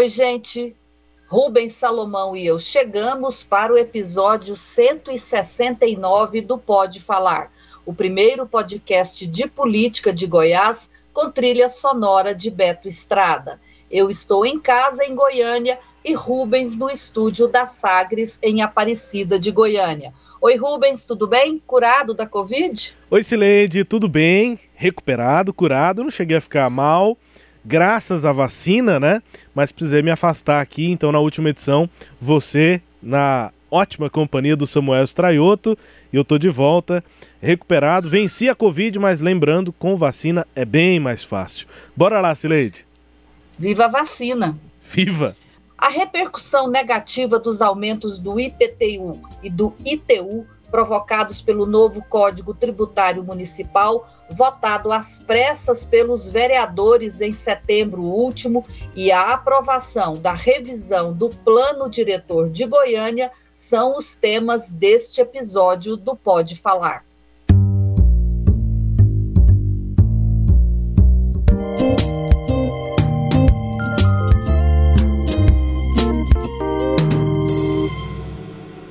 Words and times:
Oi, 0.00 0.08
gente. 0.08 0.74
Rubens 1.28 1.74
Salomão 1.74 2.34
e 2.34 2.46
eu 2.46 2.58
chegamos 2.58 3.42
para 3.42 3.70
o 3.70 3.76
episódio 3.76 4.56
169 4.56 6.40
do 6.40 6.56
Pode 6.56 7.00
Falar, 7.00 7.52
o 7.84 7.92
primeiro 7.92 8.46
podcast 8.46 9.26
de 9.26 9.46
política 9.46 10.10
de 10.10 10.26
Goiás 10.26 10.90
com 11.12 11.30
trilha 11.30 11.68
sonora 11.68 12.34
de 12.34 12.50
Beto 12.50 12.88
Estrada. 12.88 13.60
Eu 13.90 14.08
estou 14.08 14.46
em 14.46 14.58
casa 14.58 15.04
em 15.04 15.14
Goiânia 15.14 15.78
e 16.02 16.14
Rubens 16.14 16.74
no 16.74 16.88
estúdio 16.88 17.46
da 17.46 17.66
Sagres 17.66 18.38
em 18.42 18.62
Aparecida 18.62 19.38
de 19.38 19.50
Goiânia. 19.50 20.14
Oi, 20.40 20.56
Rubens, 20.56 21.04
tudo 21.04 21.26
bem? 21.26 21.62
Curado 21.66 22.14
da 22.14 22.26
Covid? 22.26 22.96
Oi, 23.10 23.22
Sileide, 23.22 23.84
tudo 23.84 24.08
bem? 24.08 24.58
Recuperado, 24.72 25.52
curado, 25.52 26.02
não 26.02 26.10
cheguei 26.10 26.38
a 26.38 26.40
ficar 26.40 26.70
mal 26.70 27.18
graças 27.64 28.24
à 28.24 28.32
vacina, 28.32 28.98
né? 28.98 29.22
Mas 29.54 29.72
precisei 29.72 30.02
me 30.02 30.10
afastar 30.10 30.60
aqui, 30.60 30.90
então 30.90 31.12
na 31.12 31.18
última 31.18 31.50
edição, 31.50 31.88
você 32.20 32.80
na 33.02 33.50
ótima 33.70 34.10
companhia 34.10 34.56
do 34.56 34.66
Samuel 34.66 35.04
Straioto, 35.04 35.78
e 36.12 36.16
eu 36.16 36.24
tô 36.24 36.38
de 36.38 36.48
volta, 36.48 37.04
recuperado, 37.40 38.08
venci 38.08 38.48
a 38.48 38.54
Covid, 38.54 38.98
mas 38.98 39.20
lembrando, 39.20 39.72
com 39.72 39.96
vacina 39.96 40.46
é 40.54 40.64
bem 40.64 40.98
mais 40.98 41.22
fácil. 41.22 41.68
Bora 41.96 42.20
lá, 42.20 42.34
Sileide. 42.34 42.84
Viva 43.58 43.84
a 43.84 43.88
vacina. 43.88 44.58
Viva! 44.82 45.36
A 45.78 45.88
repercussão 45.88 46.68
negativa 46.68 47.38
dos 47.38 47.62
aumentos 47.62 48.18
do 48.18 48.38
IPTU 48.38 49.20
e 49.42 49.48
do 49.48 49.72
ITU 49.84 50.46
provocados 50.70 51.40
pelo 51.40 51.66
novo 51.66 52.02
Código 52.02 52.54
Tributário 52.54 53.24
Municipal 53.24 54.08
votado 54.32 54.92
às 54.92 55.18
pressas 55.18 55.84
pelos 55.84 56.26
vereadores 56.26 57.20
em 57.20 57.32
setembro 57.32 58.02
último, 58.02 58.62
e 58.94 59.10
a 59.10 59.32
aprovação 59.32 60.14
da 60.14 60.32
revisão 60.32 61.12
do 61.12 61.28
Plano 61.28 61.90
Diretor 61.90 62.48
de 62.50 62.66
Goiânia 62.66 63.30
são 63.52 63.96
os 63.96 64.14
temas 64.14 64.70
deste 64.72 65.20
episódio 65.20 65.96
do 65.96 66.16
Pode 66.16 66.56
Falar. 66.56 67.04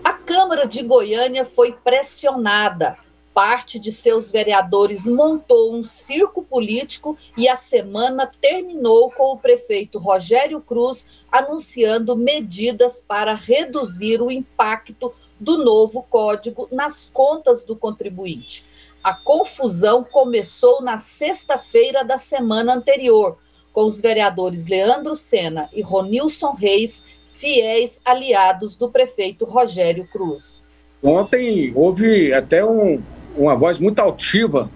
A 0.04 0.14
Câmara 0.14 0.67
de 0.67 0.84
Goiânia 0.84 1.45
foi 1.45 1.73
pressionada 1.73 2.98
parte 3.40 3.80
de 3.80 3.90
seus 3.90 4.30
vereadores 4.30 5.08
montou 5.08 5.73
um 5.73 5.82
circo 5.82 6.44
político 6.44 7.18
e 7.38 7.48
a 7.48 7.56
semana 7.56 8.30
terminou 8.42 9.09
com 9.12 9.32
o 9.32 9.38
prefeito 9.38 9.98
Rogério 9.98 10.59
Cruz 10.59 11.08
anunciando 11.32 12.17
medidas 12.17 13.02
para 13.02 13.34
reduzir 13.34 14.22
o 14.22 14.30
impacto 14.30 15.14
do 15.40 15.58
novo 15.64 16.06
código 16.10 16.67
nas 16.70 17.10
contas 17.14 17.64
do 17.64 17.78
contribuinte. 17.78 18.66
A 19.02 19.14
confusão 19.14 20.04
começou 20.04 20.82
na 20.82 20.98
sexta-feira 20.98 22.04
da 22.04 22.17
semana 22.17 22.73
anterior, 22.73 23.38
com 23.72 23.86
os 23.86 24.02
vereadores 24.02 24.67
Leandro 24.67 25.16
Sena 25.16 25.70
e 25.72 25.82
Ronilson 25.82 26.52
Reis, 26.52 27.02
fiéis 27.32 28.02
aliados 28.04 28.76
do 28.76 28.92
prefeito 28.92 29.45
Rogério 29.45 30.05
Cruz. 30.11 30.67
Ontem 31.02 31.72
houve 31.73 32.33
até 32.33 32.66
um, 32.66 33.02
uma 33.36 33.56
voz 33.56 33.80
muito 33.80 34.00
altiva 34.00 34.70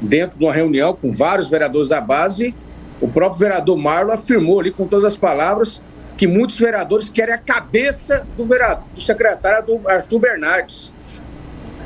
dentro 0.00 0.38
de 0.38 0.44
uma 0.44 0.52
reunião 0.52 0.94
com 0.94 1.12
vários 1.12 1.48
vereadores 1.48 1.88
da 1.88 2.00
base. 2.00 2.54
O 3.00 3.08
próprio 3.08 3.40
vereador 3.40 3.76
Marlon 3.76 4.12
afirmou 4.12 4.60
ali 4.60 4.70
com 4.70 4.86
todas 4.86 5.04
as 5.04 5.16
palavras 5.16 5.80
que 6.16 6.26
muitos 6.26 6.58
vereadores 6.58 7.08
querem 7.08 7.34
a 7.34 7.38
cabeça 7.38 8.26
do, 8.36 8.44
vereador, 8.44 8.84
do 8.94 9.02
secretário 9.02 9.80
Arthur 9.88 10.18
Bernardes. 10.18 10.92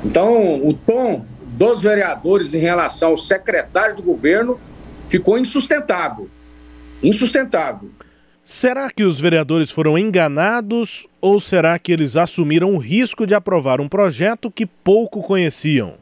Então, 0.05 0.67
o 0.67 0.75
tom 0.75 1.25
dos 1.41 1.81
vereadores 1.81 2.53
em 2.53 2.59
relação 2.59 3.11
ao 3.11 3.17
secretário 3.17 3.97
de 3.97 4.03
governo 4.03 4.61
ficou 5.09 5.39
insustentável. 5.39 6.29
Insustentável. 7.03 7.89
Será 8.49 8.89
que 8.89 9.03
os 9.03 9.19
vereadores 9.19 9.73
foram 9.73 9.99
enganados 9.99 11.05
ou 11.21 11.41
será 11.41 11.77
que 11.81 11.91
eles 11.91 12.17
assumiram 12.17 12.77
o 12.77 12.79
risco 12.79 13.27
de 13.27 13.35
aprovar 13.35 13.81
um 13.81 13.89
projeto 13.89 14.53
que 14.53 14.65
pouco 14.65 15.21
conheciam? 15.21 15.95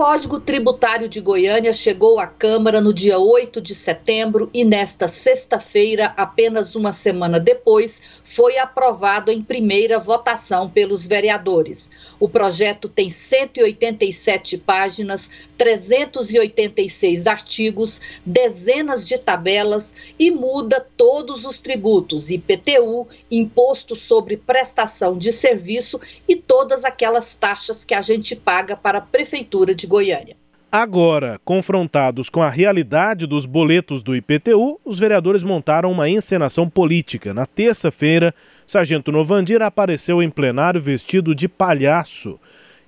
Código 0.00 0.40
Tributário 0.40 1.10
de 1.10 1.20
Goiânia 1.20 1.74
chegou 1.74 2.18
à 2.18 2.26
Câmara 2.26 2.80
no 2.80 2.90
dia 2.90 3.18
8 3.18 3.60
de 3.60 3.74
setembro 3.74 4.48
e 4.54 4.64
nesta 4.64 5.06
sexta-feira, 5.06 6.14
apenas 6.16 6.74
uma 6.74 6.90
semana 6.90 7.38
depois, 7.38 8.00
foi 8.24 8.56
aprovado 8.56 9.30
em 9.30 9.42
primeira 9.42 9.98
votação 9.98 10.70
pelos 10.70 11.06
vereadores. 11.06 11.90
O 12.18 12.30
projeto 12.30 12.88
tem 12.88 13.10
187 13.10 14.56
páginas, 14.56 15.30
386 15.58 17.26
artigos, 17.26 18.00
dezenas 18.24 19.06
de 19.06 19.18
tabelas 19.18 19.92
e 20.18 20.30
muda 20.30 20.80
todos 20.96 21.44
os 21.44 21.60
tributos 21.60 22.30
IPTU, 22.30 23.06
Imposto 23.30 23.94
sobre 23.94 24.38
Prestação 24.38 25.18
de 25.18 25.30
Serviço 25.30 26.00
e 26.26 26.36
todas 26.36 26.86
aquelas 26.86 27.34
taxas 27.34 27.84
que 27.84 27.92
a 27.92 28.00
gente 28.00 28.34
paga 28.34 28.74
para 28.74 28.96
a 28.96 29.02
Prefeitura 29.02 29.74
de 29.74 29.89
Goiânia. 29.90 30.36
Agora, 30.70 31.40
confrontados 31.44 32.30
com 32.30 32.40
a 32.40 32.48
realidade 32.48 33.26
dos 33.26 33.44
boletos 33.44 34.04
do 34.04 34.14
IPTU, 34.14 34.80
os 34.84 35.00
vereadores 35.00 35.42
montaram 35.42 35.90
uma 35.90 36.08
encenação 36.08 36.70
política. 36.70 37.34
Na 37.34 37.44
terça-feira, 37.44 38.32
Sargento 38.64 39.10
Novandir 39.10 39.60
apareceu 39.60 40.22
em 40.22 40.30
plenário 40.30 40.80
vestido 40.80 41.34
de 41.34 41.48
palhaço 41.48 42.38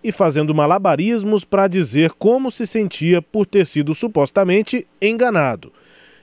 e 0.03 0.13
fazendo 0.13 0.55
malabarismos 0.55 1.45
para 1.45 1.67
dizer 1.67 2.13
como 2.13 2.53
se 2.53 2.69
sentia 2.69 3.21
por 3.21 3.47
ter 3.47 3.67
sido 3.67 3.95
supostamente 3.95 4.87
enganado. 5.01 5.73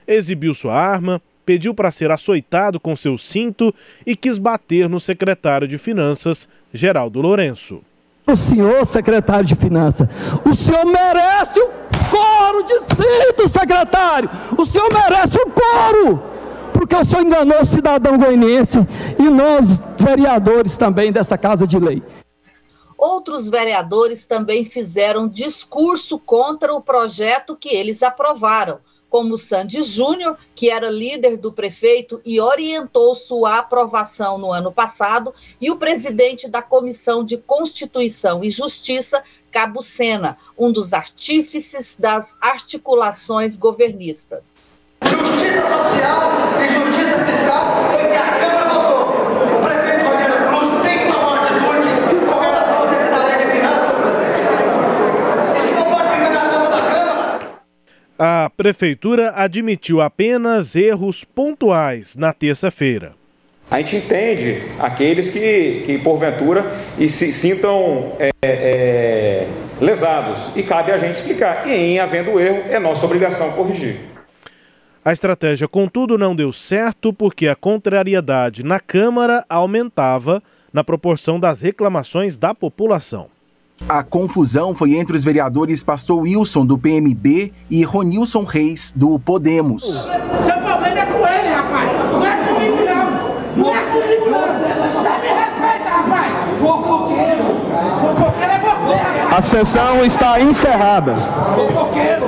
Exibiu 0.08 0.54
sua 0.54 0.74
arma, 0.74 1.20
pediu 1.44 1.74
para 1.74 1.90
ser 1.90 2.10
açoitado 2.10 2.80
com 2.80 2.96
seu 2.96 3.18
cinto 3.18 3.74
e 4.06 4.16
quis 4.16 4.38
bater 4.38 4.88
no 4.88 4.98
secretário 4.98 5.68
de 5.68 5.76
Finanças, 5.76 6.48
Geraldo 6.72 7.20
Lourenço 7.20 7.82
o 8.26 8.36
senhor 8.36 8.84
secretário 8.86 9.44
de 9.44 9.54
Finanças. 9.54 10.08
O 10.48 10.54
senhor 10.54 10.84
merece 10.86 11.60
o 11.60 11.70
coro 12.10 12.62
de 12.64 12.80
cinto, 12.80 13.48
secretário. 13.48 14.30
O 14.56 14.64
senhor 14.64 14.88
merece 14.92 15.38
o 15.38 15.50
coro. 15.50 16.22
Porque 16.72 16.94
o 16.94 17.04
senhor 17.04 17.22
enganou 17.22 17.62
o 17.62 17.66
cidadão 17.66 18.16
goianiense 18.16 18.78
e 19.18 19.22
nós, 19.24 19.78
vereadores 19.98 20.76
também 20.76 21.12
dessa 21.12 21.36
Casa 21.36 21.66
de 21.66 21.78
Lei. 21.78 22.02
Outros 22.96 23.48
vereadores 23.48 24.24
também 24.24 24.64
fizeram 24.64 25.28
discurso 25.28 26.18
contra 26.18 26.74
o 26.74 26.82
projeto 26.82 27.56
que 27.56 27.74
eles 27.74 28.02
aprovaram 28.02 28.78
como 29.10 29.36
Sandy 29.36 29.82
Júnior, 29.82 30.38
que 30.54 30.70
era 30.70 30.88
líder 30.88 31.36
do 31.36 31.52
prefeito 31.52 32.22
e 32.24 32.40
orientou 32.40 33.14
sua 33.16 33.58
aprovação 33.58 34.38
no 34.38 34.52
ano 34.52 34.72
passado, 34.72 35.34
e 35.60 35.70
o 35.70 35.76
presidente 35.76 36.48
da 36.48 36.62
Comissão 36.62 37.24
de 37.24 37.36
Constituição 37.36 38.42
e 38.42 38.48
Justiça, 38.48 39.22
Cabo 39.50 39.82
Sena, 39.82 40.38
um 40.56 40.70
dos 40.70 40.92
artífices 40.92 41.96
das 41.98 42.36
articulações 42.40 43.56
governistas. 43.56 44.54
Justiça 45.02 45.62
social 45.62 46.30
e 46.60 46.68
justiça 46.68 47.24
fiscal 47.24 47.90
foi 47.90 48.06
que 48.06 48.16
a 48.16 48.38
Câmara 48.38 48.68
votou. 48.68 49.08
O 49.56 49.62
prefeito 49.62 50.04
Rogério 50.06 50.48
Cruz 50.48 50.82
tem 50.82 50.98
que 50.98 51.04
tomar 51.12 51.26
uma 51.26 51.40
atitude 51.40 51.88
com 52.26 52.38
relação 52.38 52.82
à 52.82 52.88
Secretaria 52.90 53.38
de 53.38 53.52
Finanças, 53.52 53.96
presidente. 54.00 54.40
Isso 55.58 55.74
não 55.74 55.84
pode 55.90 56.08
ficar 56.10 56.30
na 56.30 56.40
conta 56.50 56.70
da 56.70 56.82
Câmara. 56.82 57.62
A 58.22 58.50
prefeitura 58.54 59.32
admitiu 59.34 60.02
apenas 60.02 60.76
erros 60.76 61.24
pontuais 61.24 62.18
na 62.18 62.34
terça-feira. 62.34 63.14
A 63.70 63.78
gente 63.78 63.96
entende 63.96 64.62
aqueles 64.78 65.30
que, 65.30 65.84
que 65.86 65.98
porventura 66.00 66.70
e 66.98 67.08
se 67.08 67.32
sintam 67.32 68.12
é, 68.18 68.30
é, 68.42 69.46
lesados 69.80 70.54
e 70.54 70.62
cabe 70.62 70.92
a 70.92 70.98
gente 70.98 71.16
explicar. 71.16 71.66
E 71.66 71.72
em 71.72 71.98
havendo 71.98 72.38
erro, 72.38 72.64
é 72.68 72.78
nossa 72.78 73.06
obrigação 73.06 73.52
corrigir. 73.52 74.00
A 75.02 75.14
estratégia, 75.14 75.66
contudo, 75.66 76.18
não 76.18 76.36
deu 76.36 76.52
certo 76.52 77.14
porque 77.14 77.48
a 77.48 77.56
contrariedade 77.56 78.62
na 78.62 78.78
Câmara 78.78 79.46
aumentava 79.48 80.42
na 80.70 80.84
proporção 80.84 81.40
das 81.40 81.62
reclamações 81.62 82.36
da 82.36 82.54
população. 82.54 83.30
A 83.88 84.02
confusão 84.02 84.74
foi 84.74 84.94
entre 84.94 85.16
os 85.16 85.24
vereadores 85.24 85.82
Pastor 85.82 86.18
Wilson, 86.20 86.66
do 86.66 86.78
PMB, 86.78 87.52
e 87.70 87.82
Ronilson 87.82 88.44
Reis, 88.44 88.92
do 88.94 89.18
Podemos. 89.18 89.82
Seu 89.84 90.54
problema 90.60 90.98
é 91.00 91.06
com 91.06 91.26
ele, 91.26 91.48
rapaz. 91.48 91.92
Não 92.12 92.26
é 92.26 92.36
comigo, 92.36 92.76
não. 92.84 93.64
Não 93.64 93.74
é 93.74 93.80
comigo, 93.84 94.30
não. 94.30 94.40
Você 94.40 95.10
me 95.18 95.28
respeita, 95.28 95.88
rapaz. 95.88 96.32
Fofoqueiro. 96.60 97.44
Fofoqueiro 98.00 98.52
é 98.52 98.58
você, 98.58 98.94
rapaz. 98.94 99.38
A 99.38 99.42
sessão 99.42 100.04
está 100.04 100.40
encerrada. 100.40 101.16
Fofoqueiro. 101.56 102.26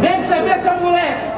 Vem 0.00 0.22
pra 0.22 0.28
você 0.28 0.42
ver, 0.42 0.58
seu 0.60 0.74
moleque. 0.80 1.32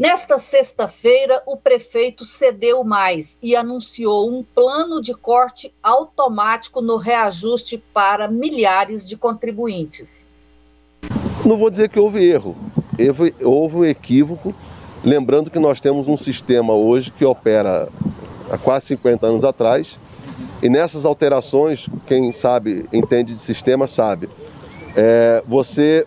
Nesta 0.00 0.38
sexta-feira, 0.38 1.42
o 1.44 1.58
prefeito 1.58 2.24
cedeu 2.24 2.82
mais 2.82 3.38
e 3.42 3.54
anunciou 3.54 4.30
um 4.30 4.42
plano 4.42 5.02
de 5.02 5.12
corte 5.12 5.74
automático 5.82 6.80
no 6.80 6.96
reajuste 6.96 7.76
para 7.92 8.26
milhares 8.26 9.06
de 9.06 9.14
contribuintes. 9.14 10.26
Não 11.44 11.58
vou 11.58 11.68
dizer 11.68 11.90
que 11.90 12.00
houve 12.00 12.24
erro, 12.24 12.56
houve, 13.42 13.76
um 13.76 13.84
equívoco. 13.84 14.54
Lembrando 15.04 15.50
que 15.50 15.58
nós 15.58 15.82
temos 15.82 16.08
um 16.08 16.16
sistema 16.16 16.72
hoje 16.72 17.10
que 17.10 17.24
opera 17.26 17.86
há 18.50 18.56
quase 18.56 18.86
50 18.86 19.26
anos 19.26 19.44
atrás, 19.44 19.98
e 20.62 20.70
nessas 20.70 21.04
alterações, 21.04 21.86
quem 22.06 22.32
sabe, 22.32 22.88
entende 22.90 23.34
de 23.34 23.40
sistema, 23.40 23.86
sabe, 23.86 24.30
é, 24.96 25.44
você 25.46 26.06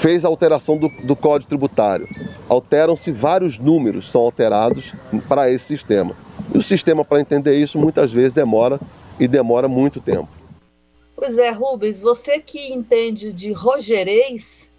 fez 0.00 0.24
a 0.24 0.28
alteração 0.28 0.78
do, 0.78 0.88
do 1.04 1.14
Código 1.14 1.48
Tributário. 1.48 2.08
Alteram-se 2.48 3.12
vários 3.12 3.58
números, 3.58 4.10
são 4.10 4.22
alterados 4.22 4.92
para 5.28 5.50
esse 5.50 5.66
sistema. 5.66 6.16
E 6.52 6.58
o 6.58 6.62
sistema, 6.62 7.04
para 7.04 7.20
entender 7.20 7.56
isso, 7.56 7.78
muitas 7.78 8.12
vezes 8.12 8.32
demora 8.32 8.80
e 9.18 9.28
demora 9.28 9.68
muito 9.68 10.00
tempo. 10.00 10.28
Pois 11.14 11.36
é, 11.36 11.50
Rubens, 11.50 12.00
você 12.00 12.38
que 12.38 12.72
entende 12.72 13.30
de 13.30 13.52
rogerês, 13.52 14.70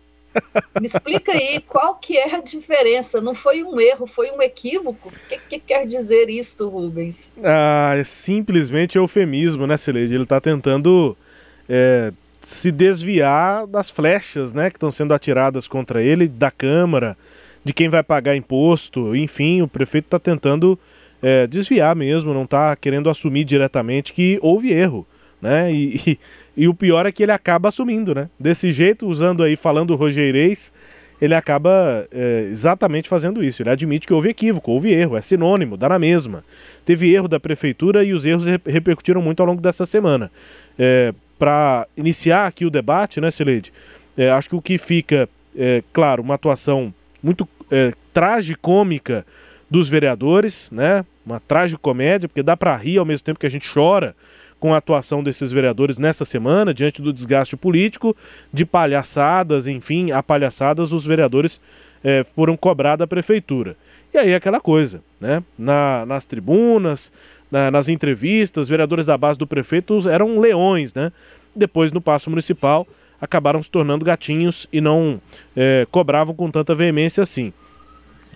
me 0.80 0.88
explica 0.88 1.34
aí 1.34 1.62
qual 1.62 1.96
que 1.96 2.18
é 2.18 2.36
a 2.36 2.42
diferença. 2.42 3.22
Não 3.22 3.36
foi 3.36 3.64
um 3.64 3.80
erro, 3.80 4.08
foi 4.08 4.32
um 4.32 4.42
equívoco? 4.42 5.10
O 5.10 5.30
que, 5.30 5.38
que 5.38 5.60
quer 5.60 5.86
dizer 5.86 6.30
isto, 6.30 6.68
Rubens? 6.68 7.30
Ah, 7.44 7.94
é 7.96 8.04
simplesmente 8.04 8.98
eufemismo, 8.98 9.68
né, 9.68 9.78
Celede? 9.78 10.16
Ele 10.16 10.24
está 10.24 10.42
tentando 10.42 11.16
é, 11.70 12.12
se 12.42 12.72
desviar 12.72 13.68
das 13.68 13.90
flechas, 13.90 14.54
né, 14.54 14.70
que 14.70 14.76
estão 14.76 14.92
sendo 14.92 15.14
atiradas 15.14 15.68
contra 15.68 16.02
ele, 16.02 16.28
da 16.28 16.50
Câmara, 16.50 17.16
de 17.64 17.74
quem 17.74 17.88
vai 17.88 18.02
pagar 18.02 18.36
imposto, 18.36 19.16
enfim, 19.16 19.62
o 19.62 19.68
prefeito 19.68 20.06
está 20.06 20.20
tentando 20.20 20.78
é, 21.22 21.46
desviar 21.46 21.96
mesmo, 21.96 22.34
não 22.34 22.44
está 22.44 22.76
querendo 22.76 23.10
assumir 23.10 23.44
diretamente 23.44 24.12
que 24.12 24.40
houve 24.42 24.72
erro, 24.72 25.06
né, 25.40 25.72
e, 25.72 26.02
e, 26.06 26.20
e, 26.58 26.68
o 26.68 26.74
pior 26.74 27.06
é 27.06 27.12
que 27.12 27.22
ele 27.22 27.32
acaba 27.32 27.70
assumindo, 27.70 28.16
né, 28.16 28.28
desse 28.40 28.72
jeito, 28.72 29.08
usando 29.08 29.44
aí, 29.44 29.56
falando 29.56 29.96
rogeirês, 29.96 30.74
ele 31.22 31.36
acaba 31.36 32.08
é, 32.12 32.48
exatamente 32.50 33.08
fazendo 33.08 33.44
isso, 33.44 33.62
ele 33.62 33.70
admite 33.70 34.08
que 34.08 34.14
houve 34.14 34.30
equívoco, 34.30 34.72
houve 34.72 34.92
erro, 34.92 35.16
é 35.16 35.22
sinônimo, 35.22 35.78
dá 35.78 35.88
na 35.88 36.00
mesma. 36.00 36.44
Teve 36.84 37.14
erro 37.14 37.28
da 37.28 37.40
prefeitura 37.40 38.04
e 38.04 38.12
os 38.12 38.26
erros 38.26 38.46
repercutiram 38.66 39.22
muito 39.22 39.40
ao 39.40 39.46
longo 39.46 39.62
dessa 39.62 39.86
semana. 39.86 40.32
É, 40.80 41.14
para 41.42 41.88
iniciar 41.98 42.46
aqui 42.46 42.68
o 42.68 42.70
debate, 42.70 43.20
né, 43.20 43.32
Sileide? 43.32 43.74
É, 44.16 44.30
acho 44.30 44.48
que 44.48 44.56
o 44.56 44.62
que 44.62 44.78
fica, 44.78 45.28
é, 45.58 45.82
claro, 45.92 46.22
uma 46.22 46.36
atuação 46.36 46.94
muito 47.24 47.50
é, 47.72 47.92
tragicômica 48.14 49.26
dos 49.68 49.90
vereadores, 49.90 50.70
né? 50.70 51.04
Uma 51.26 51.40
tragicomédia, 51.40 52.30
porque 52.30 52.44
dá 52.44 52.56
para 52.56 52.76
rir 52.76 53.00
ao 53.00 53.06
mesmo 53.06 53.26
tempo 53.26 53.40
que 53.40 53.48
a 53.48 53.50
gente 53.50 53.68
chora 53.68 54.16
com 54.60 54.72
a 54.72 54.78
atuação 54.78 55.24
desses 55.24 55.52
vereadores 55.52 55.98
nessa 55.98 56.26
semana, 56.26 56.76
diante 56.76 57.02
do 57.02 57.12
desgaste 57.12 57.58
político, 57.58 58.16
de 58.54 58.64
palhaçadas, 58.64 59.66
enfim, 59.66 60.12
a 60.12 60.22
palhaçadas, 60.22 60.94
os 60.94 61.08
vereadores 61.08 61.60
é, 62.04 62.24
foram 62.24 62.56
cobrar 62.56 62.98
da 62.98 63.08
prefeitura. 63.08 63.76
E 64.14 64.18
aí 64.20 64.36
aquela 64.36 64.60
coisa, 64.60 65.02
né? 65.20 65.42
Na, 65.58 66.06
nas 66.06 66.24
tribunas, 66.24 67.12
na, 67.52 67.70
nas 67.70 67.90
entrevistas, 67.90 68.70
vereadores 68.70 69.06
da 69.06 69.18
base 69.18 69.38
do 69.38 69.46
prefeito 69.46 70.10
eram 70.10 70.40
leões, 70.40 70.94
né? 70.94 71.12
Depois, 71.56 71.92
no 71.92 72.00
Passo 72.00 72.30
Municipal, 72.30 72.88
acabaram 73.20 73.62
se 73.62 73.70
tornando 73.70 74.06
gatinhos 74.06 74.68
e 74.72 74.80
não 74.80 75.22
é, 75.56 75.86
cobravam 75.92 76.34
com 76.34 76.50
tanta 76.50 76.74
veemência 76.74 77.22
assim. 77.22 77.54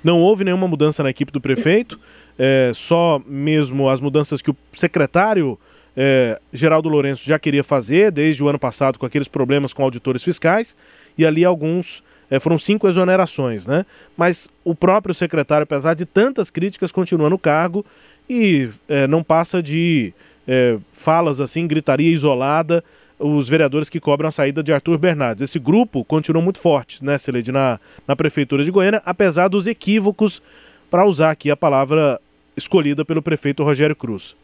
Não 0.04 0.20
houve 0.20 0.44
nenhuma 0.44 0.68
mudança 0.68 1.02
na 1.02 1.10
equipe 1.10 1.32
do 1.32 1.42
prefeito, 1.42 2.00
é, 2.38 2.72
só 2.76 3.20
mesmo 3.26 3.90
as 3.90 4.00
mudanças 4.00 4.42
que 4.42 4.52
o 4.52 4.58
secretário 4.74 5.58
é, 5.98 6.40
Geraldo 6.54 6.90
Lourenço 6.90 7.26
já 7.26 7.40
queria 7.40 7.64
fazer 7.64 8.12
desde 8.12 8.44
o 8.44 8.50
ano 8.50 8.60
passado 8.60 9.00
com 9.00 9.06
aqueles 9.06 9.28
problemas 9.28 9.74
com 9.74 9.82
auditores 9.82 10.24
fiscais, 10.24 10.76
e 11.18 11.26
ali 11.26 11.44
alguns 11.44 12.04
é, 12.30 12.40
foram 12.40 12.58
cinco 12.58 12.88
exonerações, 12.88 13.66
né? 13.66 13.86
Mas 14.18 14.50
o 14.64 14.76
próprio 14.76 15.16
secretário, 15.16 15.64
apesar 15.64 15.94
de 15.94 16.06
tantas 16.06 16.50
críticas, 16.50 16.92
continua 16.92 17.30
no 17.30 17.40
cargo 17.40 17.86
e 18.30 18.70
é, 18.88 19.08
não 19.08 19.24
passa 19.24 19.62
de 19.62 20.14
é, 20.48 20.78
falas 20.94 21.42
assim, 21.42 21.68
gritaria 21.68 22.12
isolada, 22.12 22.84
os 23.18 23.48
vereadores 23.48 23.90
que 23.90 24.00
cobram 24.00 24.30
a 24.30 24.32
saída 24.32 24.62
de 24.62 24.74
Arthur 24.74 24.98
Bernardes. 24.98 25.44
Esse 25.44 25.60
grupo 25.60 26.04
continua 26.04 26.42
muito 26.42 26.60
forte, 26.60 27.04
né, 27.04 27.18
Celede, 27.18 27.52
na, 27.52 27.80
na 28.08 28.16
Prefeitura 28.16 28.64
de 28.64 28.72
Goiânia, 28.72 29.02
apesar 29.06 29.48
dos 29.48 29.68
equívocos, 29.68 30.42
para 30.90 31.06
usar 31.06 31.32
aqui 31.32 31.50
a 31.50 31.58
palavra 31.58 32.20
escolhida 32.56 33.04
pelo 33.04 33.22
prefeito 33.22 33.64
Rogério 33.64 33.96
Cruz. 33.96 34.36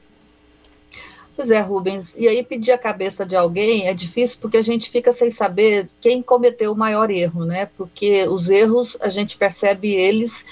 Pois 1.35 1.49
é, 1.49 1.59
Rubens. 1.59 2.15
E 2.17 2.27
aí 2.27 2.43
pedir 2.43 2.71
a 2.71 2.77
cabeça 2.77 3.25
de 3.25 3.35
alguém 3.35 3.87
é 3.87 3.93
difícil 3.93 4.37
porque 4.41 4.57
a 4.57 4.61
gente 4.61 4.89
fica 4.89 5.11
sem 5.13 5.31
saber 5.31 5.89
quem 6.01 6.21
cometeu 6.21 6.73
o 6.73 6.77
maior 6.77 7.09
erro, 7.09 7.45
né? 7.45 7.69
Porque 7.77 8.27
os 8.27 8.49
erros 8.49 8.97
a 8.99 9.09
gente 9.09 9.37
percebe 9.37 9.91
eles 9.93 10.45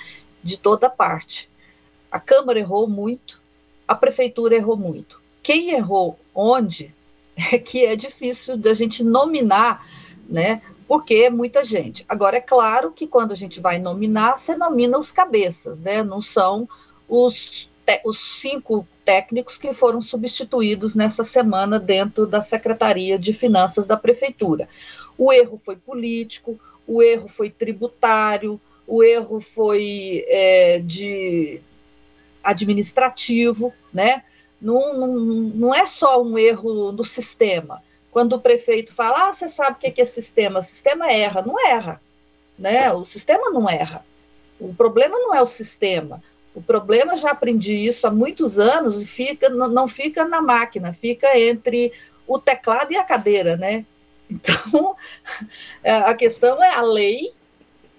de 0.44 0.58
toda 0.58 0.90
parte. 0.90 1.50
A 2.12 2.20
Câmara 2.20 2.60
errou 2.60 2.88
muito, 2.88 3.42
a 3.88 3.96
Prefeitura 3.96 4.56
errou 4.56 4.78
muito. 4.78 5.20
Quem 5.42 5.72
errou 5.72 6.20
onde 6.34 6.94
é 7.52 7.58
que 7.58 7.86
é 7.86 7.96
difícil 7.96 8.58
da 8.58 8.74
gente 8.74 9.04
nominar, 9.04 9.86
né? 10.28 10.62
Porque 10.88 11.16
é 11.16 11.30
muita 11.30 11.64
gente. 11.64 12.04
Agora, 12.10 12.38
é 12.38 12.42
claro 12.42 12.92
que 12.92 13.08
quando 13.08 13.32
a 13.32 13.36
gente 13.36 13.60
vai 13.60 13.78
nominar, 13.78 14.38
você 14.38 14.56
nomina 14.56 14.98
os 14.98 15.12
cabeças, 15.12 15.80
né? 15.80 16.04
Não 16.04 16.20
são 16.20 16.68
os, 17.08 17.70
os 18.04 18.18
cinco 18.42 18.88
técnicos 19.06 19.58
que 19.58 19.74
foram 19.74 20.01
substituídos 20.01 20.96
nessa 20.96 21.24
semana 21.24 21.80
dentro 21.80 22.28
da 22.28 22.42
Secretaria 22.42 23.18
de 23.18 23.34
Finanças 23.34 23.86
da 23.86 23.98
Prefeitura. 23.98 24.68
O 25.18 25.34
erro 25.34 25.60
foi 25.63 25.75
político, 25.75 26.60
o 26.88 27.01
erro 27.01 27.28
foi 27.28 27.50
tributário, 27.50 28.60
o 28.88 29.04
erro 29.04 29.39
foi 29.39 30.25
é, 30.28 30.80
de 30.80 31.62
administrativo, 32.43 33.74
né? 33.93 34.24
Não, 34.62 34.93
não, 34.98 35.08
não 35.08 35.75
é 35.75 35.86
só 35.86 36.22
um 36.22 36.38
erro 36.38 36.91
do 36.91 37.05
sistema. 37.05 37.81
Quando 38.12 38.34
o 38.34 38.41
prefeito 38.41 38.93
fala, 38.93 39.29
ah, 39.29 39.34
você 39.34 39.48
sabe 39.48 39.77
o 39.77 39.91
que 39.91 40.01
é 40.01 40.05
sistema? 40.05 40.60
O 40.60 40.63
sistema 40.63 41.12
erra. 41.12 41.41
Não 41.41 41.67
erra, 41.67 42.01
né? 42.58 42.91
O 42.91 43.05
sistema 43.05 43.50
não 43.50 43.69
erra. 43.69 44.03
O 44.60 44.74
problema 44.74 45.17
não 45.17 45.34
é 45.34 45.41
o 45.41 45.46
sistema. 45.46 46.22
O 46.53 46.62
problema, 46.62 47.15
já 47.15 47.31
aprendi 47.31 47.74
isso 47.74 48.08
há 48.08 48.12
muitos 48.12 48.60
anos, 48.60 49.01
e 49.01 49.05
fica, 49.05 49.48
não 49.50 49.88
fica 49.88 50.25
na 50.25 50.41
máquina, 50.41 50.93
fica 50.93 51.38
entre 51.39 51.93
o 52.27 52.39
teclado 52.39 52.91
e 52.91 52.98
a 52.98 53.03
cadeira, 53.03 53.55
né? 53.55 53.86
Então, 54.31 54.96
a 55.84 56.13
questão 56.13 56.63
é 56.63 56.75
a 56.75 56.81
lei 56.81 57.34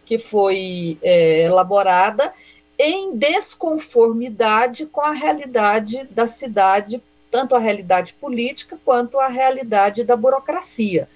que 0.06 0.16
foi 0.16 0.96
é, 1.02 1.42
elaborada 1.42 2.32
em 2.82 3.14
desconformidade 3.14 4.86
com 4.86 5.02
a 5.02 5.12
realidade 5.12 6.08
da 6.10 6.26
cidade, 6.26 7.02
tanto 7.30 7.54
a 7.54 7.58
realidade 7.58 8.14
política 8.14 8.78
quanto 8.82 9.20
a 9.20 9.28
realidade 9.28 10.02
da 10.02 10.16
burocracia. 10.16 11.06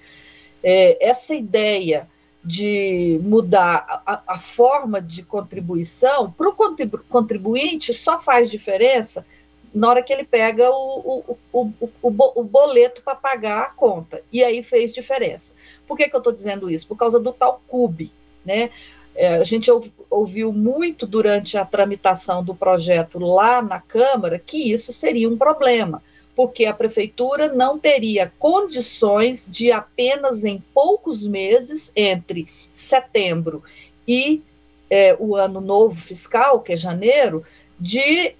É, 0.63 1.03
essa 1.03 1.33
ideia 1.33 2.07
de 2.43 3.19
mudar 3.23 4.03
a, 4.05 4.21
a 4.27 4.39
forma 4.39 5.01
de 5.01 5.23
contribuição, 5.23 6.31
para 6.31 6.49
o 6.49 6.53
contribu 6.53 6.99
contribuinte 7.09 7.91
só 7.95 8.21
faz 8.21 8.51
diferença 8.51 9.25
na 9.73 9.89
hora 9.89 10.03
que 10.03 10.13
ele 10.13 10.23
pega 10.23 10.69
o, 10.69 11.35
o, 11.51 11.73
o, 12.01 12.13
o 12.35 12.43
boleto 12.43 13.01
para 13.01 13.15
pagar 13.15 13.63
a 13.63 13.69
conta. 13.71 14.21
E 14.31 14.43
aí 14.43 14.61
fez 14.61 14.93
diferença. 14.93 15.51
Por 15.87 15.97
que, 15.97 16.07
que 16.07 16.15
eu 16.15 16.19
estou 16.19 16.31
dizendo 16.31 16.69
isso? 16.69 16.87
Por 16.87 16.95
causa 16.95 17.19
do 17.19 17.33
tal 17.33 17.59
CUB. 17.67 18.11
Né? 18.45 18.69
É, 19.15 19.35
a 19.35 19.43
gente 19.43 19.71
ouviu 20.09 20.51
muito 20.53 21.05
durante 21.05 21.57
a 21.57 21.65
tramitação 21.65 22.43
do 22.43 22.55
projeto 22.55 23.19
lá 23.19 23.61
na 23.61 23.79
Câmara 23.79 24.39
que 24.39 24.71
isso 24.71 24.91
seria 24.93 25.29
um 25.29 25.37
problema, 25.37 26.01
porque 26.35 26.65
a 26.65 26.73
prefeitura 26.73 27.47
não 27.47 27.77
teria 27.79 28.31
condições 28.39 29.49
de 29.49 29.71
apenas 29.71 30.43
em 30.43 30.63
poucos 30.73 31.25
meses, 31.25 31.91
entre 31.95 32.47
setembro 32.73 33.63
e 34.07 34.41
é, 34.89 35.15
o 35.19 35.35
ano 35.35 35.61
novo 35.61 35.99
fiscal, 35.99 36.59
que 36.59 36.73
é 36.73 36.77
janeiro, 36.77 37.43
de 37.79 38.35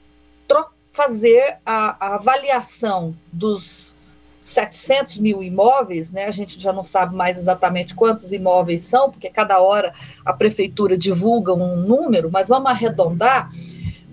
fazer 0.95 1.57
a, 1.65 1.97
a, 1.99 2.15
avaliação 2.15 3.15
dos 3.31 3.94
700 4.45 5.17
mil 5.17 5.41
imóveis, 5.41 6.11
né? 6.11 6.25
A 6.25 6.31
gente 6.31 6.59
já 6.59 6.71
não 6.71 6.83
sabe 6.83 7.15
mais 7.15 7.35
exatamente 7.37 7.95
quantos 7.95 8.31
imóveis 8.31 8.83
são, 8.83 9.09
porque 9.09 9.27
cada 9.27 9.59
hora 9.59 9.91
a 10.23 10.31
prefeitura 10.31 10.95
divulga 10.95 11.51
um 11.51 11.75
número, 11.75 12.29
mas 12.31 12.47
vamos 12.47 12.69
arredondar, 12.69 13.51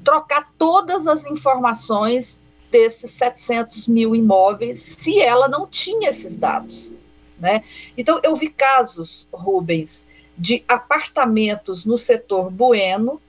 trocar 0.02 0.50
todas 0.56 1.06
as 1.06 1.26
informações 1.26 2.40
desses 2.70 3.10
700 3.10 3.86
mil 3.86 4.16
imóveis, 4.16 4.78
se 4.78 5.20
ela 5.20 5.46
não 5.48 5.66
tinha 5.66 6.08
esses 6.08 6.34
dados. 6.34 6.94
Né? 7.38 7.62
Então, 7.96 8.18
eu 8.22 8.34
vi 8.34 8.48
casos, 8.48 9.28
Rubens, 9.30 10.06
de 10.36 10.64
apartamentos 10.66 11.84
no 11.84 11.98
setor 11.98 12.50
Bueno 12.50 13.20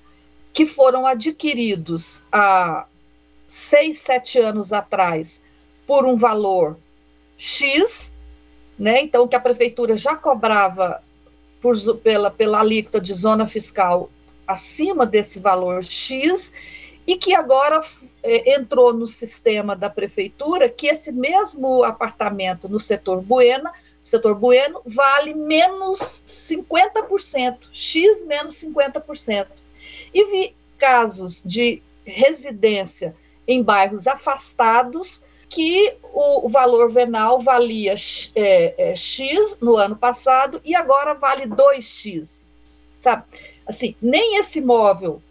que 0.54 0.66
foram 0.66 1.06
adquiridos 1.06 2.24
há 2.32 2.86
seis, 3.50 4.00
sete 4.00 4.40
anos 4.40 4.72
atrás 4.72 5.42
por 5.86 6.06
um 6.06 6.16
valor 6.16 6.78
X, 7.44 8.14
né? 8.80 9.02
Então, 9.02 9.28
que 9.28 9.36
a 9.36 9.40
prefeitura 9.40 9.98
já 9.98 10.16
cobrava 10.16 11.04
por, 11.62 11.76
pela, 11.98 12.32
pela 12.32 12.62
alíquota 12.62 13.02
de 13.02 13.14
zona 13.14 13.46
fiscal 13.46 14.10
acima 14.48 15.06
desse 15.06 15.40
valor 15.40 15.84
X, 15.84 16.54
e 17.06 17.18
que 17.18 17.36
agora 17.36 17.82
é, 18.24 18.56
entrou 18.56 18.94
no 18.94 19.06
sistema 19.06 19.76
da 19.76 19.90
prefeitura 19.90 20.70
que 20.70 20.88
esse 20.88 21.12
mesmo 21.12 21.84
apartamento 21.84 22.70
no 22.70 22.80
setor 22.80 23.22
Buena, 23.22 23.74
setor 24.02 24.36
Bueno, 24.36 24.82
vale 24.86 25.34
menos 25.34 26.00
50%, 26.00 27.58
X 27.74 28.26
menos 28.26 28.56
50%. 28.56 29.48
E 30.14 30.32
vi 30.32 30.56
casos 30.78 31.44
de 31.46 31.84
residência 32.06 33.14
em 33.46 33.62
bairros 33.62 34.08
afastados 34.08 35.22
que 35.54 35.98
o, 36.12 36.50
valor 36.50 36.92
venal 36.92 37.40
valia 37.40 37.94
é, 38.36 38.92
é, 38.92 38.96
X 38.96 39.58
no 39.62 39.76
ano 39.76 39.96
passado 39.96 40.60
e 40.66 40.76
agora 40.76 41.14
vale 41.14 41.46
2X. 41.46 42.48
Sabe? 43.00 43.24
Assim, 43.66 43.96
nem 44.02 44.38
esse 44.38 44.60
imóvel 44.60 45.22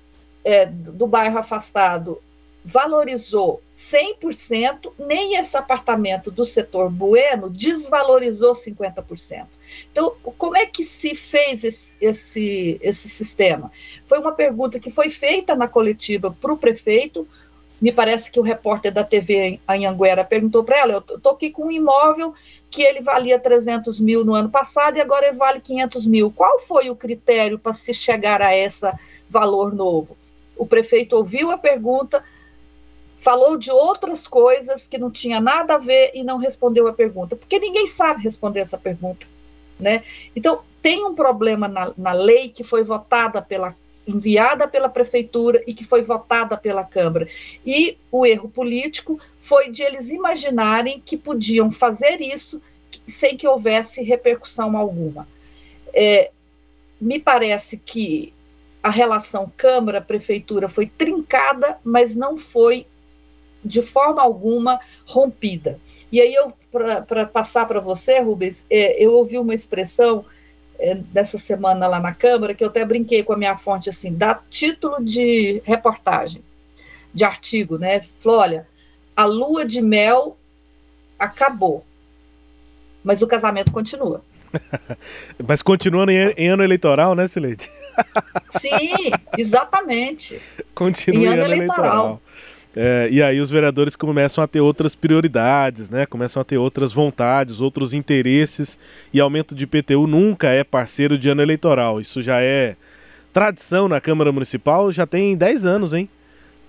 é, 0.45 0.65
do 0.67 1.07
bairro 1.07 1.39
afastado 1.39 2.23
valorizou 2.65 3.61
100%, 3.75 4.93
nem 4.97 5.37
esse 5.37 5.57
apartamento 5.57 6.31
do 6.31 6.45
setor 6.45 6.89
Bueno 6.89 7.51
desvalorizou 7.51 8.53
50%. 8.53 9.47
Então, 9.91 10.15
como 10.39 10.57
é 10.57 10.65
que 10.65 10.85
se 10.85 11.17
fez 11.17 11.65
esse, 11.65 11.97
esse, 12.01 12.79
esse 12.81 13.09
sistema? 13.09 13.73
Foi 14.07 14.19
uma 14.19 14.33
pergunta 14.33 14.79
que 14.79 14.93
foi 14.93 15.11
feita 15.11 15.57
na 15.57 15.67
coletiva 15.67 16.31
para 16.31 16.53
o 16.53 16.59
prefeito. 16.59 17.27
Me 17.83 17.93
parece 17.93 18.31
que 18.31 18.41
o 18.41 18.43
repórter 18.43 18.95
da 18.95 19.05
TV 19.05 19.61
em 19.69 19.87
Anguera 19.87 20.25
perguntou 20.25 20.65
para 20.65 20.79
ela: 20.79 20.93
eu 20.93 21.17
estou 21.17 21.33
aqui 21.33 21.51
com 21.51 21.67
um 21.67 21.71
imóvel 21.71 22.33
que 22.71 22.83
ele 22.83 23.03
valia 23.03 23.39
300 23.39 24.01
mil 24.01 24.25
no 24.25 24.33
ano 24.33 24.49
passado 24.49 24.97
e 24.97 25.01
agora 25.01 25.27
ele 25.27 25.37
vale 25.37 25.61
500 25.61 26.07
mil. 26.07 26.31
Qual 26.31 26.61
foi 26.61 26.89
o 26.89 26.97
critério 26.97 27.59
para 27.59 27.75
se 27.75 27.93
chegar 27.93 28.41
a 28.41 28.57
esse 28.57 28.91
valor 29.29 29.75
novo? 29.75 30.17
o 30.63 30.67
prefeito 30.67 31.17
ouviu 31.17 31.51
a 31.51 31.59
pergunta, 31.59 32.23
falou 33.21 33.57
de 33.57 33.71
outras 33.71 34.27
coisas 34.27 34.87
que 34.87 34.99
não 34.99 35.11
tinha 35.11 35.41
nada 35.41 35.75
a 35.75 35.79
ver 35.79 36.13
e 36.15 36.23
não 36.23 36.39
respondeu 36.39 36.87
a 36.87 36.93
pergunta, 36.93 37.37
porque 37.37 37.59
ninguém 37.59 37.87
sabe 37.87 38.23
responder 38.23 38.61
essa 38.61 38.79
pergunta, 38.79 39.27
né? 39.79 40.05
Então, 40.35 40.61
tem 40.81 41.05
um 41.05 41.15
problema 41.15 41.69
na, 41.69 41.93
na 41.97 42.13
lei 42.13 42.49
que 42.49 42.65
foi 42.65 42.83
votada 42.83 43.41
pela 43.41 43.77
enviada 44.07 44.67
pela 44.67 44.89
prefeitura 44.89 45.63
e 45.67 45.75
que 45.75 45.85
foi 45.85 46.03
votada 46.03 46.57
pela 46.57 46.85
Câmara. 46.85 47.29
E 47.65 47.97
o 48.11 48.27
erro 48.27 48.49
político 48.49 49.21
foi 49.41 49.71
de 49.71 49.83
eles 49.83 50.11
imaginarem 50.11 51.01
que 51.01 51.17
podiam 51.17 51.71
fazer 51.71 52.21
isso 52.21 52.61
sem 53.07 53.37
que 53.37 53.47
houvesse 53.47 54.03
repercussão 54.03 54.77
alguma. 54.77 55.27
É, 55.95 56.31
me 57.01 57.19
parece 57.19 57.77
que 57.77 58.33
a 58.83 58.91
relação 58.91 59.53
Câmara-Prefeitura 59.57 60.69
foi 60.69 60.87
trincada, 60.87 61.79
mas 61.85 62.15
não 62.17 62.37
foi 62.37 62.87
de 63.65 63.81
forma 63.81 64.21
alguma 64.21 64.81
rompida. 65.05 65.81
E 66.11 66.21
aí, 66.21 66.35
eu 66.35 66.53
para 67.05 67.27
passar 67.27 67.67
para 67.67 67.81
você, 67.81 68.19
Rubens, 68.21 68.65
é, 68.71 69.03
eu 69.03 69.13
ouvi 69.13 69.39
uma 69.39 69.55
expressão 69.55 70.25
dessa 71.13 71.39
semana 71.39 71.87
lá 71.87 72.01
na 72.01 72.13
Câmara, 72.13 72.55
que 72.55 72.65
eu 72.65 72.69
até 72.69 72.85
brinquei 72.85 73.23
com 73.23 73.33
a 73.33 73.37
minha 73.37 73.57
fonte 73.57 73.89
assim, 73.89 74.13
dá 74.13 74.41
título 74.51 75.05
de 75.05 75.63
reportagem, 75.65 76.43
de 77.15 77.25
artigo, 77.25 77.79
né? 77.79 78.03
Falou, 78.21 78.41
olha, 78.41 78.67
a 79.17 79.25
lua 79.25 79.65
de 79.65 79.81
mel 79.81 80.37
acabou, 81.19 81.85
mas 83.05 83.23
o 83.23 83.27
casamento 83.27 83.71
continua. 83.71 84.23
mas 85.47 85.63
continuando 85.63 86.11
em, 86.11 86.31
em 86.37 86.49
ano 86.49 86.63
eleitoral, 86.63 87.15
né, 87.15 87.27
Silete? 87.27 87.71
Sim, 88.61 89.11
exatamente. 89.37 90.41
Continua 90.75 91.23
em 91.23 91.27
ano, 91.27 91.45
ano 91.45 91.55
eleitoral. 91.55 91.85
eleitoral. 91.85 92.23
É, 92.75 93.09
e 93.11 93.23
aí 93.23 93.41
os 93.41 93.51
vereadores 93.51 93.95
começam 93.95 94.43
a 94.43 94.47
ter 94.47 94.61
outras 94.61 94.95
prioridades, 94.95 95.91
né? 95.91 96.07
Começam 96.07 96.41
a 96.41 96.45
ter 96.45 96.57
outras 96.57 96.93
vontades, 96.93 97.61
outros 97.61 97.93
interesses. 97.93 98.79
E 99.13 99.21
aumento 99.21 99.55
de 99.55 99.65
IPTU 99.65 100.07
nunca 100.07 100.49
é 100.49 100.65
parceiro 100.65 101.19
de 101.19 101.29
ano 101.29 101.43
eleitoral. 101.43 102.01
Isso 102.01 102.23
já 102.23 102.41
é 102.41 102.77
tradição 103.33 103.89
na 103.89 104.01
Câmara 104.01 104.31
Municipal, 104.31 104.91
já 104.93 105.07
tem 105.07 105.37
10 105.37 105.67
anos, 105.67 105.95
hein? 105.95 106.09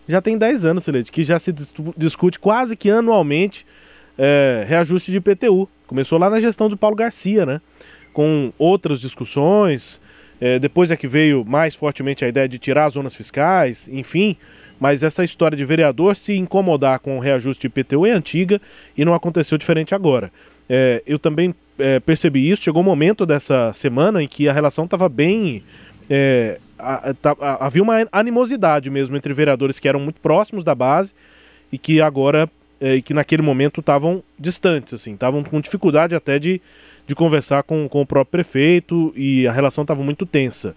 Já 0.07 0.21
tem 0.21 0.37
10 0.37 0.65
anos, 0.65 0.83
Celeste, 0.83 1.11
que 1.11 1.23
já 1.23 1.39
se 1.39 1.53
discute 1.95 2.39
quase 2.39 2.75
que 2.75 2.89
anualmente 2.89 3.65
é, 4.17 4.65
reajuste 4.67 5.11
de 5.11 5.17
IPTU. 5.17 5.69
Começou 5.87 6.19
lá 6.19 6.29
na 6.29 6.39
gestão 6.39 6.67
do 6.67 6.75
Paulo 6.75 6.95
Garcia, 6.95 7.45
né? 7.45 7.61
Com 8.11 8.51
outras 8.57 8.99
discussões, 8.99 10.01
é, 10.39 10.59
depois 10.59 10.91
é 10.91 10.97
que 10.97 11.07
veio 11.07 11.45
mais 11.45 11.73
fortemente 11.73 12.25
a 12.25 12.27
ideia 12.27 12.47
de 12.47 12.57
tirar 12.59 12.85
as 12.85 12.93
zonas 12.93 13.15
fiscais, 13.15 13.87
enfim. 13.91 14.35
Mas 14.83 15.01
essa 15.01 15.23
história 15.23 15.55
de 15.55 15.63
vereador 15.63 16.13
se 16.13 16.35
incomodar 16.35 16.99
com 16.99 17.15
o 17.15 17.19
reajuste 17.21 17.61
de 17.61 17.67
IPTU 17.67 18.05
é 18.05 18.11
antiga 18.11 18.59
e 18.97 19.05
não 19.05 19.13
aconteceu 19.13 19.57
diferente 19.57 19.95
agora. 19.95 20.29
É, 20.67 21.01
eu 21.07 21.17
também 21.17 21.55
é, 21.79 22.01
percebi 22.01 22.49
isso. 22.49 22.63
Chegou 22.63 22.81
um 22.81 22.85
momento 22.85 23.25
dessa 23.25 23.71
semana 23.71 24.21
em 24.21 24.27
que 24.27 24.49
a 24.49 24.51
relação 24.51 24.83
estava 24.83 25.07
bem. 25.07 25.63
É, 26.09 26.59
havia 27.61 27.81
uma 27.81 28.05
animosidade 28.11 28.89
mesmo 28.89 29.15
entre 29.15 29.33
vereadores 29.33 29.79
que 29.79 29.87
eram 29.87 30.01
muito 30.01 30.19
próximos 30.19 30.65
da 30.65 30.75
base 30.75 31.13
e 31.71 31.77
que 31.77 32.01
agora 32.01 32.49
é, 32.81 32.99
que 32.99 33.13
naquele 33.13 33.41
momento 33.41 33.79
estavam 33.79 34.21
distantes, 34.37 34.93
assim, 34.93 35.13
estavam 35.13 35.45
com 35.45 35.61
dificuldade 35.61 36.13
até 36.13 36.37
de, 36.37 36.61
de 37.07 37.15
conversar 37.15 37.63
com, 37.63 37.87
com 37.87 38.01
o 38.01 38.05
próprio 38.05 38.31
prefeito 38.31 39.13
e 39.15 39.47
a 39.47 39.51
relação 39.53 39.83
estava 39.83 40.03
muito 40.03 40.25
tensa. 40.25 40.75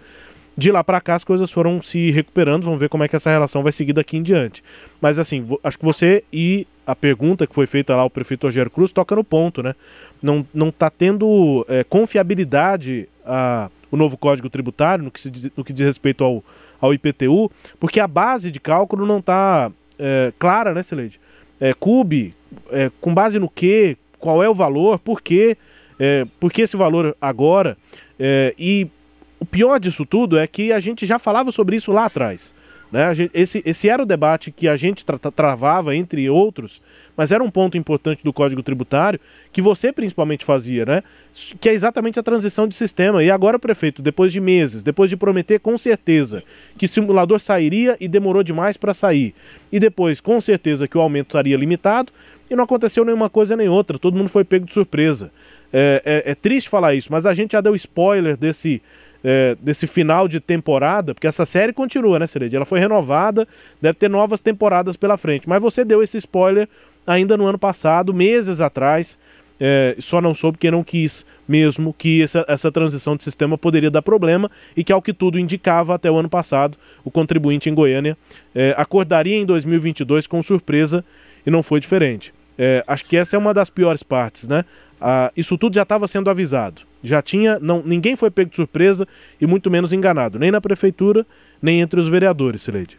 De 0.56 0.72
lá 0.72 0.82
para 0.82 1.00
cá 1.00 1.14
as 1.14 1.25
coisas 1.25 1.50
foram 1.50 1.80
se 1.82 2.10
recuperando, 2.10 2.64
vamos 2.64 2.80
ver 2.80 2.88
como 2.88 3.04
é 3.04 3.08
que 3.08 3.14
essa 3.14 3.30
relação 3.30 3.62
vai 3.62 3.72
seguir 3.72 3.92
daqui 3.92 4.16
em 4.16 4.22
diante. 4.22 4.64
Mas 5.00 5.18
assim, 5.18 5.46
acho 5.62 5.78
que 5.78 5.84
você 5.84 6.25
e 6.32 6.66
a 6.86 6.94
pergunta 6.94 7.46
que 7.46 7.54
foi 7.54 7.66
feita 7.66 7.94
lá 7.94 8.02
ao 8.02 8.10
prefeito 8.10 8.46
Rogério 8.46 8.70
Cruz 8.70 8.90
toca 8.92 9.14
no 9.14 9.25
ponto, 9.25 9.62
né? 9.62 9.75
Não, 10.22 10.46
não 10.54 10.70
tá 10.70 10.88
tendo 10.88 11.66
é, 11.68 11.84
confiabilidade 11.84 13.08
a, 13.25 13.68
o 13.90 13.96
novo 13.96 14.16
Código 14.16 14.48
Tributário 14.48 15.04
no 15.04 15.10
que, 15.10 15.20
se 15.20 15.52
no 15.56 15.64
que 15.64 15.72
diz 15.72 15.84
respeito 15.84 16.25
ao, 16.25 16.42
ao 16.80 16.94
IPTU, 16.94 17.50
porque 17.78 18.00
a 18.00 18.06
base 18.06 18.50
de 18.50 18.60
cálculo 18.60 19.04
não 19.04 19.18
está 19.18 19.70
é, 19.98 20.32
clara, 20.38 20.72
né, 20.72 20.82
Celede? 20.82 21.20
É, 21.60 21.75
é, 22.70 22.90
com 23.00 23.14
base 23.14 23.38
no 23.38 23.48
que, 23.48 23.96
qual 24.18 24.42
é 24.42 24.48
o 24.48 24.54
valor, 24.54 24.98
por 24.98 25.20
quê? 25.20 25.56
É, 25.98 26.26
por 26.38 26.52
que 26.52 26.62
esse 26.62 26.76
valor 26.76 27.16
agora? 27.20 27.76
É, 28.18 28.54
e 28.58 28.88
o 29.38 29.45
pior 29.45 29.78
disso 29.78 30.05
tudo 30.05 30.38
é 30.38 30.47
que 30.47 30.73
a 30.73 30.81
gente 30.81 31.07
já 31.07 31.19
falava 31.19 31.52
sobre 31.52 31.76
isso 31.76 31.93
lá 31.93 32.07
atrás. 32.07 32.55
Né? 32.90 33.12
Gente, 33.14 33.31
esse, 33.35 33.62
esse 33.66 33.88
era 33.88 34.02
o 34.02 34.07
debate 34.07 34.52
que 34.52 34.69
a 34.69 34.76
gente 34.76 35.05
tra 35.05 35.19
travava, 35.19 35.95
entre 35.95 36.31
outros, 36.31 36.81
mas 37.16 37.33
era 37.33 37.43
um 37.43 37.50
ponto 37.50 37.76
importante 37.76 38.23
do 38.23 38.33
Código 38.33 38.62
Tributário 38.62 39.19
que 39.52 39.61
você 39.61 39.93
principalmente 39.93 40.45
fazia, 40.45 40.85
né? 40.85 41.02
Que 41.61 41.69
é 41.69 41.73
exatamente 41.73 42.21
a 42.21 42.23
transição 42.23 42.69
de 42.69 42.75
sistema. 42.75 43.25
E 43.25 43.31
agora, 43.31 43.59
prefeito, 43.59 44.02
depois 44.02 44.33
de 44.33 44.40
meses, 44.40 44.83
depois 44.83 45.11
de 45.11 45.16
prometer 45.16 45.59
com 45.59 45.76
certeza 45.76 46.45
que 46.78 46.87
o 46.87 46.88
simulador 46.88 47.40
sairia 47.40 47.97
e 47.99 48.07
demorou 48.07 48.43
demais 48.43 48.76
para 48.76 48.95
sair, 48.95 49.35
e 49.73 49.81
depois 49.81 50.21
com 50.21 50.40
certeza 50.40 50.87
que 50.87 50.97
o 50.97 51.00
aumento 51.00 51.28
estaria 51.28 51.57
limitado, 51.57 52.12
e 52.49 52.55
não 52.55 52.62
aconteceu 52.62 53.05
nenhuma 53.05 53.28
coisa 53.28 53.57
nem 53.57 53.69
outra, 53.69 53.99
todo 53.99 54.16
mundo 54.16 54.28
foi 54.28 54.45
pego 54.45 54.64
de 54.64 54.73
surpresa. 54.73 55.33
É, 55.73 56.23
é, 56.25 56.31
é 56.31 56.35
triste 56.35 56.71
falar 56.71 56.95
isso, 56.95 57.11
mas 57.11 57.26
a 57.26 57.35
gente 57.35 57.52
já 57.52 57.61
deu 57.61 57.75
spoiler 57.75 58.37
desse 58.37 58.81
é, 59.23 59.56
desse 59.61 59.87
final 59.87 60.28
de 60.28 60.40
temporada, 60.40 61.14
porque 61.14 61.26
essa 61.26 61.44
série 61.44 61.73
continua, 61.73 62.18
né, 62.18 62.26
Cereja? 62.26 62.56
Ela 62.56 62.66
foi 62.66 62.78
renovada, 62.78 63.46
deve 63.80 63.94
ter 63.94 64.08
novas 64.08 64.40
temporadas 64.40 64.96
pela 64.96 65.16
frente. 65.16 65.49
Mas 65.49 65.61
você 65.61 65.85
deu 65.85 66.02
esse 66.02 66.18
spoiler 66.18 66.68
ainda 67.06 67.37
no 67.37 67.46
ano 67.46 67.58
passado, 67.58 68.12
meses 68.12 68.61
atrás, 68.61 69.18
é, 69.58 69.96
só 69.99 70.20
não 70.20 70.35
soube 70.35 70.58
quem 70.58 70.70
não 70.70 70.82
quis 70.82 71.25
mesmo 71.49 71.94
que 71.94 72.23
essa, 72.23 72.44
essa 72.49 72.70
transição 72.70 73.16
de 73.16 73.25
sistema 73.25 73.56
poderia 73.56 73.90
dar 73.90 74.02
problema 74.02 74.50
e 74.76 74.85
que, 74.85 74.92
ao 74.92 75.00
que 75.00 75.12
tudo 75.12 75.38
indicava 75.38 75.94
até 75.94 76.11
o 76.11 76.16
ano 76.16 76.28
passado, 76.28 76.76
o 77.04 77.11
contribuinte 77.11 77.70
em 77.70 77.75
Goiânia 77.75 78.16
é, 78.54 78.75
acordaria 78.76 79.37
em 79.37 79.46
2022 79.46 80.26
com 80.26 80.42
surpresa 80.42 81.04
e 81.46 81.50
não 81.50 81.62
foi 81.62 81.80
diferente. 81.80 82.35
É, 82.58 82.82
acho 82.87 83.04
que 83.04 83.16
essa 83.16 83.37
é 83.37 83.38
uma 83.38 83.52
das 83.52 83.70
piores 83.70 84.02
partes, 84.02 84.49
né? 84.49 84.64
Ah, 85.00 85.31
isso 85.37 85.59
tudo 85.59 85.75
já 85.75 85.83
estava 85.83 86.09
sendo 86.09 86.31
avisado. 86.31 86.83
Já 87.03 87.21
tinha. 87.21 87.59
Não, 87.59 87.83
ninguém 87.85 88.17
foi 88.17 88.31
pego 88.31 88.50
de 88.50 88.57
surpresa 88.57 89.07
e 89.41 89.47
muito 89.47 89.71
menos 89.71 89.93
enganado, 89.93 90.38
nem 90.38 90.50
na 90.50 90.61
prefeitura, 90.61 91.26
nem 91.61 91.81
entre 91.81 92.00
os 92.00 92.09
vereadores, 92.09 92.62
Sileide. 92.62 92.99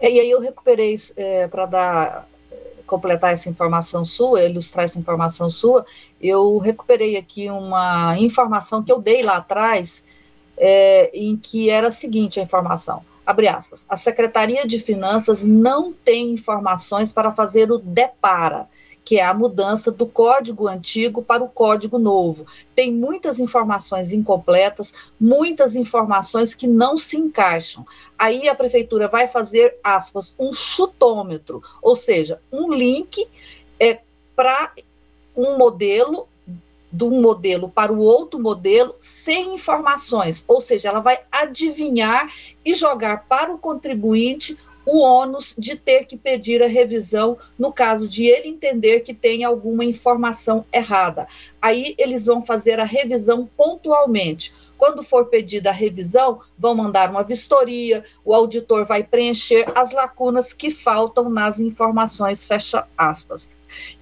É, 0.00 0.10
e 0.10 0.20
aí 0.20 0.30
eu 0.30 0.40
recuperei 0.40 0.96
é, 1.16 1.48
para 1.48 1.66
dar 1.66 2.28
completar 2.86 3.34
essa 3.34 3.50
informação 3.50 4.04
sua, 4.04 4.42
ilustrar 4.44 4.86
essa 4.86 4.98
informação 4.98 5.50
sua, 5.50 5.84
eu 6.20 6.56
recuperei 6.56 7.16
aqui 7.16 7.50
uma 7.50 8.16
informação 8.18 8.82
que 8.82 8.90
eu 8.90 9.00
dei 9.00 9.22
lá 9.22 9.36
atrás, 9.36 10.02
é, 10.56 11.10
em 11.12 11.36
que 11.36 11.68
era 11.68 11.88
a 11.88 11.90
seguinte 11.90 12.40
a 12.40 12.42
informação. 12.42 13.04
Abre 13.26 13.46
aspas. 13.46 13.84
A 13.88 13.94
Secretaria 13.94 14.66
de 14.66 14.80
Finanças 14.80 15.44
não 15.44 15.92
tem 15.92 16.30
informações 16.30 17.12
para 17.12 17.30
fazer 17.30 17.70
o 17.70 17.76
DEPARA, 17.76 18.66
que 19.08 19.18
é 19.18 19.24
a 19.24 19.32
mudança 19.32 19.90
do 19.90 20.06
código 20.06 20.68
antigo 20.68 21.22
para 21.22 21.42
o 21.42 21.48
código 21.48 21.98
novo. 21.98 22.46
Tem 22.74 22.92
muitas 22.92 23.40
informações 23.40 24.12
incompletas, 24.12 24.92
muitas 25.18 25.74
informações 25.74 26.54
que 26.54 26.66
não 26.66 26.94
se 26.94 27.16
encaixam. 27.16 27.86
Aí 28.18 28.50
a 28.50 28.54
prefeitura 28.54 29.08
vai 29.08 29.26
fazer, 29.26 29.78
aspas, 29.82 30.34
um 30.38 30.52
chutômetro, 30.52 31.62
ou 31.80 31.96
seja, 31.96 32.38
um 32.52 32.70
link 32.70 33.26
é, 33.80 34.00
para 34.36 34.74
um 35.34 35.56
modelo 35.56 36.28
de 36.92 37.04
um 37.04 37.22
modelo 37.22 37.70
para 37.70 37.90
o 37.90 38.00
outro 38.00 38.38
modelo 38.38 38.94
sem 39.00 39.54
informações, 39.54 40.44
ou 40.46 40.60
seja, 40.60 40.90
ela 40.90 41.00
vai 41.00 41.20
adivinhar 41.32 42.30
e 42.62 42.74
jogar 42.74 43.24
para 43.26 43.52
o 43.52 43.58
contribuinte 43.58 44.56
o 44.90 45.00
ônus 45.00 45.54
de 45.58 45.76
ter 45.76 46.06
que 46.06 46.16
pedir 46.16 46.62
a 46.62 46.66
revisão 46.66 47.36
no 47.58 47.70
caso 47.70 48.08
de 48.08 48.24
ele 48.24 48.48
entender 48.48 49.00
que 49.00 49.12
tem 49.12 49.44
alguma 49.44 49.84
informação 49.84 50.64
errada. 50.72 51.28
Aí 51.60 51.94
eles 51.98 52.24
vão 52.24 52.42
fazer 52.42 52.80
a 52.80 52.84
revisão 52.84 53.46
pontualmente. 53.54 54.50
Quando 54.78 55.02
for 55.02 55.26
pedida 55.26 55.68
a 55.68 55.74
revisão, 55.74 56.40
vão 56.58 56.74
mandar 56.74 57.10
uma 57.10 57.22
vistoria, 57.22 58.02
o 58.24 58.32
auditor 58.32 58.86
vai 58.86 59.02
preencher 59.02 59.70
as 59.74 59.92
lacunas 59.92 60.54
que 60.54 60.70
faltam 60.70 61.28
nas 61.28 61.60
informações, 61.60 62.42
fecha 62.42 62.86
aspas. 62.96 63.50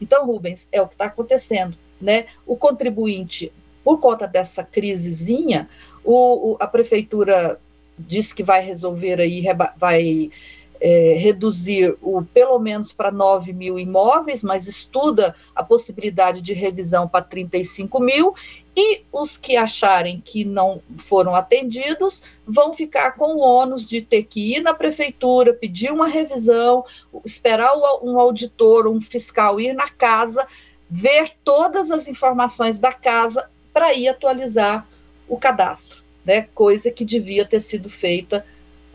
Então, 0.00 0.24
Rubens, 0.24 0.68
é 0.70 0.80
o 0.80 0.86
que 0.86 0.94
está 0.94 1.06
acontecendo, 1.06 1.76
né? 2.00 2.26
O 2.46 2.56
contribuinte, 2.56 3.52
por 3.82 3.98
conta 3.98 4.28
dessa 4.28 4.62
crisezinha, 4.62 5.68
o, 6.04 6.52
o, 6.52 6.56
a 6.60 6.66
prefeitura 6.68 7.58
diz 7.98 8.32
que 8.32 8.44
vai 8.44 8.62
resolver 8.62 9.20
aí, 9.20 9.44
vai 9.76 10.30
é, 10.80 11.14
reduzir 11.18 11.96
o 12.02 12.22
pelo 12.22 12.58
menos 12.58 12.92
para 12.92 13.10
9 13.10 13.52
mil 13.52 13.78
imóveis, 13.78 14.42
mas 14.42 14.66
estuda 14.66 15.34
a 15.54 15.62
possibilidade 15.62 16.42
de 16.42 16.52
revisão 16.52 17.08
para 17.08 17.24
35 17.24 18.00
mil, 18.00 18.34
e 18.76 19.02
os 19.10 19.38
que 19.38 19.56
acharem 19.56 20.20
que 20.22 20.44
não 20.44 20.82
foram 20.98 21.34
atendidos 21.34 22.22
vão 22.46 22.74
ficar 22.74 23.12
com 23.12 23.36
o 23.36 23.40
ônus 23.40 23.86
de 23.86 24.02
ter 24.02 24.24
que 24.24 24.54
ir 24.54 24.60
na 24.60 24.74
prefeitura, 24.74 25.54
pedir 25.54 25.90
uma 25.90 26.06
revisão, 26.06 26.84
esperar 27.24 27.72
um 28.02 28.20
auditor, 28.20 28.86
um 28.86 29.00
fiscal 29.00 29.58
ir 29.58 29.72
na 29.72 29.88
casa, 29.88 30.46
ver 30.90 31.32
todas 31.42 31.90
as 31.90 32.06
informações 32.06 32.78
da 32.78 32.92
casa 32.92 33.48
para 33.72 33.94
ir 33.94 34.08
atualizar 34.08 34.86
o 35.26 35.38
cadastro, 35.38 36.02
né? 36.24 36.48
Coisa 36.54 36.90
que 36.90 37.04
devia 37.04 37.46
ter 37.46 37.60
sido 37.60 37.88
feita 37.88 38.44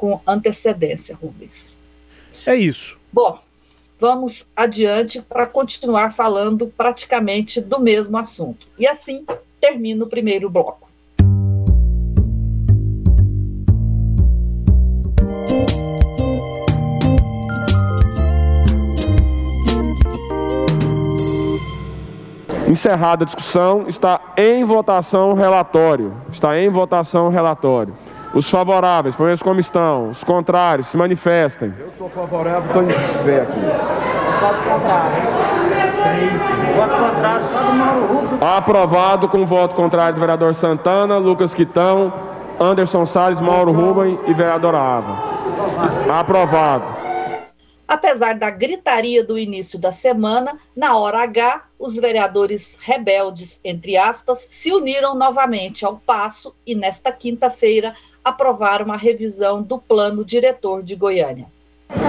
com 0.01 0.19
antecedência, 0.25 1.15
Rubens. 1.15 1.77
É 2.43 2.55
isso. 2.55 2.97
Bom, 3.13 3.37
vamos 3.99 4.47
adiante 4.55 5.21
para 5.21 5.45
continuar 5.45 6.11
falando 6.11 6.73
praticamente 6.75 7.61
do 7.61 7.79
mesmo 7.79 8.17
assunto. 8.17 8.65
E 8.79 8.87
assim 8.87 9.23
termina 9.59 10.03
o 10.03 10.07
primeiro 10.07 10.49
bloco. 10.49 10.89
Encerrada 22.67 23.23
a 23.23 23.25
discussão, 23.25 23.87
está 23.87 24.33
em 24.35 24.63
votação 24.63 25.29
o 25.29 25.33
relatório. 25.35 26.15
Está 26.31 26.57
em 26.57 26.69
votação 26.69 27.27
o 27.27 27.29
relatório. 27.29 28.00
Os 28.33 28.49
favoráveis, 28.49 29.13
põe 29.13 29.35
como 29.37 29.59
estão. 29.59 30.09
Os 30.09 30.23
contrários, 30.23 30.87
se 30.87 30.97
manifestem. 30.97 31.73
Eu 31.77 31.91
sou 31.97 32.09
favorável, 32.09 32.63
estou 32.65 32.83
em 32.83 33.39
aqui. 33.39 33.59
Voto 34.39 34.63
contrário. 34.69 35.51
Voto 36.75 37.13
contrário 37.13 37.45
só 37.45 37.59
do 37.59 37.73
Mauro 37.73 38.05
Rubio. 38.05 38.47
Aprovado 38.47 39.27
com 39.27 39.45
voto 39.45 39.75
contrário 39.75 40.15
do 40.15 40.21
vereador 40.21 40.55
Santana, 40.55 41.17
Lucas 41.17 41.53
Quitão, 41.53 42.13
Anderson 42.59 43.05
Salles, 43.05 43.41
Mauro 43.41 43.71
Rubem 43.71 44.17
e 44.27 44.33
vereadora 44.33 44.77
Ava. 44.77 45.17
Aprovado. 46.09 47.00
Apesar 47.91 48.35
da 48.35 48.49
gritaria 48.49 49.21
do 49.21 49.37
início 49.37 49.77
da 49.77 49.91
semana, 49.91 50.57
na 50.73 50.95
hora 50.95 51.23
H, 51.23 51.63
os 51.77 51.93
vereadores 51.95 52.77
rebeldes, 52.79 53.59
entre 53.65 53.97
aspas, 53.97 54.47
se 54.49 54.71
uniram 54.71 55.13
novamente 55.13 55.83
ao 55.83 55.97
passo 55.97 56.55
e, 56.65 56.73
nesta 56.73 57.11
quinta-feira, 57.11 57.93
aprovaram 58.23 58.85
uma 58.85 58.95
revisão 58.95 59.61
do 59.61 59.77
plano 59.77 60.23
diretor 60.23 60.81
de 60.81 60.95
Goiânia. 60.95 61.47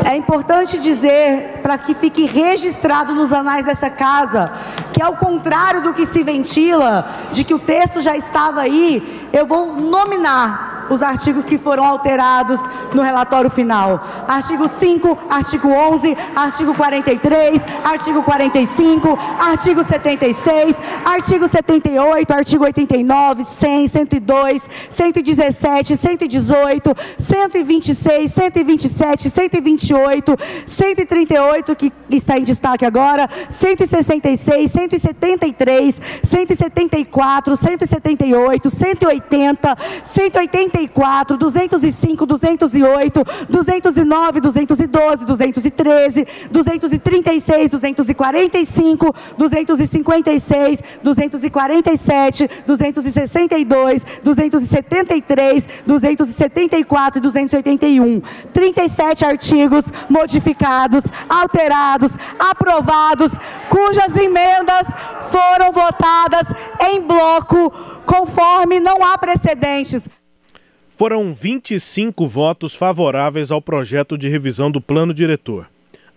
É 0.08 0.14
importante 0.14 0.78
dizer, 0.78 1.58
para 1.64 1.76
que 1.76 1.96
fique 1.96 2.26
registrado 2.26 3.12
nos 3.12 3.32
anais 3.32 3.66
dessa 3.66 3.90
casa, 3.90 4.52
que 4.92 5.02
ao 5.02 5.16
contrário 5.16 5.82
do 5.82 5.92
que 5.92 6.06
se 6.06 6.22
ventila, 6.22 7.04
de 7.32 7.42
que 7.42 7.54
o 7.54 7.58
texto 7.58 8.00
já 8.00 8.16
estava 8.16 8.60
aí, 8.60 9.28
eu 9.32 9.44
vou 9.44 9.74
nominar 9.74 10.71
os 10.92 11.02
artigos 11.02 11.44
que 11.44 11.58
foram 11.58 11.84
alterados 11.84 12.60
no 12.94 13.02
relatório 13.02 13.50
final. 13.50 14.04
Artigo 14.28 14.68
5, 14.68 15.18
artigo 15.30 15.68
11, 15.68 16.16
artigo 16.36 16.74
43, 16.74 17.62
artigo 17.84 18.22
45, 18.22 19.18
artigo 19.40 19.84
76, 19.84 20.76
artigo 21.04 21.48
78, 21.48 22.32
artigo 22.32 22.64
89, 22.64 23.44
100, 23.44 23.88
102, 23.88 24.62
117, 24.90 25.96
118, 25.96 26.94
126, 27.18 28.32
127, 28.32 29.30
128, 29.30 30.36
138, 30.66 31.76
que 31.76 31.92
está 32.10 32.38
em 32.38 32.44
destaque 32.44 32.84
agora, 32.84 33.28
166, 33.50 34.70
173, 34.70 36.00
174, 36.24 37.56
178, 37.56 38.70
180, 38.70 39.76
180 40.04 40.81
204, 40.88 41.36
205, 41.36 42.26
208, 42.26 43.24
209, 43.48 44.40
212, 44.40 45.24
213, 45.26 46.26
236, 46.50 47.70
245, 47.70 49.14
256, 49.36 50.80
247, 51.02 52.48
262, 52.66 54.02
273, 54.22 55.66
274 55.86 57.18
e 57.18 57.20
281. 57.20 58.22
37 58.52 59.24
artigos 59.24 59.84
modificados, 60.08 61.04
alterados, 61.28 62.12
aprovados, 62.38 63.32
cujas 63.68 64.16
emendas 64.16 64.86
foram 65.30 65.72
votadas 65.72 66.46
em 66.80 67.00
bloco, 67.02 67.70
conforme 68.04 68.80
não 68.80 69.04
há 69.04 69.16
precedentes. 69.18 70.08
Foram 71.02 71.34
25 71.34 72.28
votos 72.28 72.76
favoráveis 72.76 73.50
ao 73.50 73.60
projeto 73.60 74.16
de 74.16 74.28
revisão 74.28 74.70
do 74.70 74.80
plano 74.80 75.12
diretor. 75.12 75.68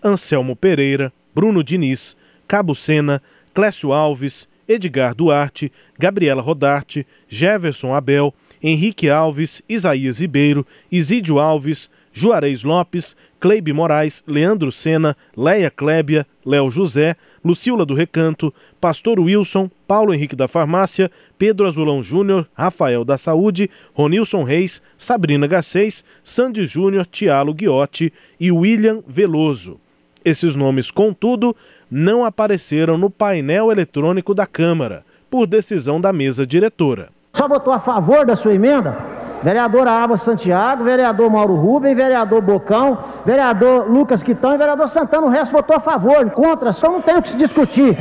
Anselmo 0.04 0.56
Pereira, 0.56 1.12
Bruno 1.34 1.63
Diniz, 1.63 2.15
Cabo 2.48 2.76
Sena, 2.76 3.19
Clécio 3.52 3.91
Alves, 3.91 4.48
Edgar 4.67 5.15
Duarte, 5.15 5.71
Gabriela 5.98 6.39
Rodarte, 6.39 7.04
Jefferson 7.28 7.95
Abel, 7.95 8.32
Henrique 8.62 9.10
Alves, 9.10 9.60
Isaías 9.67 10.19
Ribeiro, 10.19 10.67
Isídio 10.91 11.39
Alves, 11.39 11.89
Juarez 12.13 12.62
Lopes, 12.62 13.15
Cleibe 13.45 13.71
Moraes, 13.71 14.23
Leandro 14.25 14.71
Sena, 14.71 15.15
Leia 15.38 15.69
Clébia, 15.69 16.25
Léo 16.43 16.71
José, 16.71 17.15
Lucila 17.43 17.86
do 17.86 17.93
Recanto, 17.93 18.51
Pastor 18.81 19.19
Wilson, 19.19 19.69
Paulo 19.88 20.15
Henrique 20.15 20.36
da 20.36 20.47
Farmácia, 20.47 21.12
Pedro 21.38 21.67
Azulão 21.67 22.01
Júnior, 22.01 22.47
Rafael 22.55 23.05
da 23.05 23.19
Saúde, 23.19 23.69
Ronilson 23.93 24.41
Reis, 24.41 24.81
Sabrina 24.97 25.45
Garcês, 25.45 26.03
Sandy 26.23 26.65
Júnior, 26.65 27.05
Tialo 27.05 27.53
Guiotti 27.53 28.12
e 28.39 28.51
William 28.51 29.03
Veloso. 29.08 29.79
Esses 30.25 30.55
nomes, 30.55 30.89
contudo, 30.89 31.55
não 31.89 32.25
apareceram 32.25 32.97
no 32.97 33.12
painel 33.12 33.71
eletrônico 33.71 34.34
da 34.34 34.47
Câmara, 34.47 35.05
por 35.29 35.45
decisão 35.45 36.01
da 36.01 36.12
mesa 36.12 36.47
diretora. 36.47 37.10
Só 37.31 37.47
votou 37.47 37.71
a 37.71 37.79
favor 37.79 38.25
da 38.25 38.36
sua 38.36 38.55
emenda? 38.55 39.14
Vereadora 39.45 39.91
Ava 39.91 40.17
Santiago, 40.17 40.84
vereador 40.84 41.29
Mauro 41.29 41.53
Rubem, 41.53 41.93
vereador 41.93 42.41
Bocão, 42.41 42.97
vereador 43.23 43.88
Lucas 43.88 44.23
Quitão 44.23 44.55
e 44.55 44.58
vereador 44.58 44.88
Santana. 44.88 45.27
O 45.27 45.29
resto 45.29 45.51
votou 45.51 45.75
a 45.75 45.79
favor, 45.79 46.27
contra, 46.31 46.73
só 46.73 46.89
não 46.89 46.99
tem 46.99 47.15
o 47.15 47.21
que 47.21 47.29
se 47.29 47.38
discutir. 47.38 47.95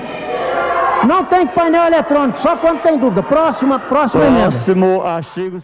Não 1.07 1.23
tem 1.27 1.47
painel 1.47 1.85
eletrônico, 1.85 2.39
só 2.39 2.57
quando 2.57 2.81
tem 2.81 2.97
dúvida. 2.97 3.23
Próxima, 3.23 3.79
próxima 3.79 4.25
emenda. 4.25 4.45
Próximo 4.45 5.03
artigo. 5.03 5.59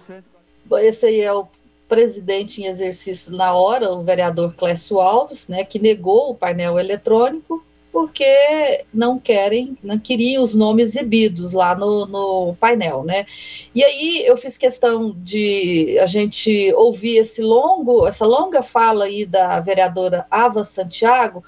Esse 0.82 1.06
aí 1.06 1.22
é 1.22 1.32
o 1.32 1.48
presidente 1.88 2.60
em 2.60 2.66
exercício 2.66 3.34
na 3.34 3.54
hora, 3.54 3.90
o 3.90 4.02
vereador 4.02 4.52
Clécio 4.52 5.00
Alves, 5.00 5.48
né, 5.48 5.64
que 5.64 5.78
negou 5.78 6.28
o 6.30 6.34
painel 6.34 6.78
eletrônico 6.78 7.64
porque 7.92 8.84
não 8.92 9.18
querem, 9.18 9.76
não 9.82 9.98
queriam 9.98 10.44
os 10.44 10.54
nomes 10.54 10.90
exibidos 10.94 11.52
lá 11.52 11.74
no, 11.74 12.06
no 12.06 12.54
painel, 12.60 13.02
né? 13.04 13.26
E 13.74 13.82
aí 13.82 14.24
eu 14.24 14.36
fiz 14.36 14.56
questão 14.56 15.14
de 15.18 15.98
a 15.98 16.06
gente 16.06 16.72
ouvir 16.74 17.18
esse 17.18 17.42
longo, 17.42 18.06
essa 18.06 18.24
longa 18.24 18.62
fala 18.62 19.04
aí 19.04 19.26
da 19.26 19.60
vereadora 19.60 20.26
Ava 20.30 20.64
Santiago, 20.64 21.44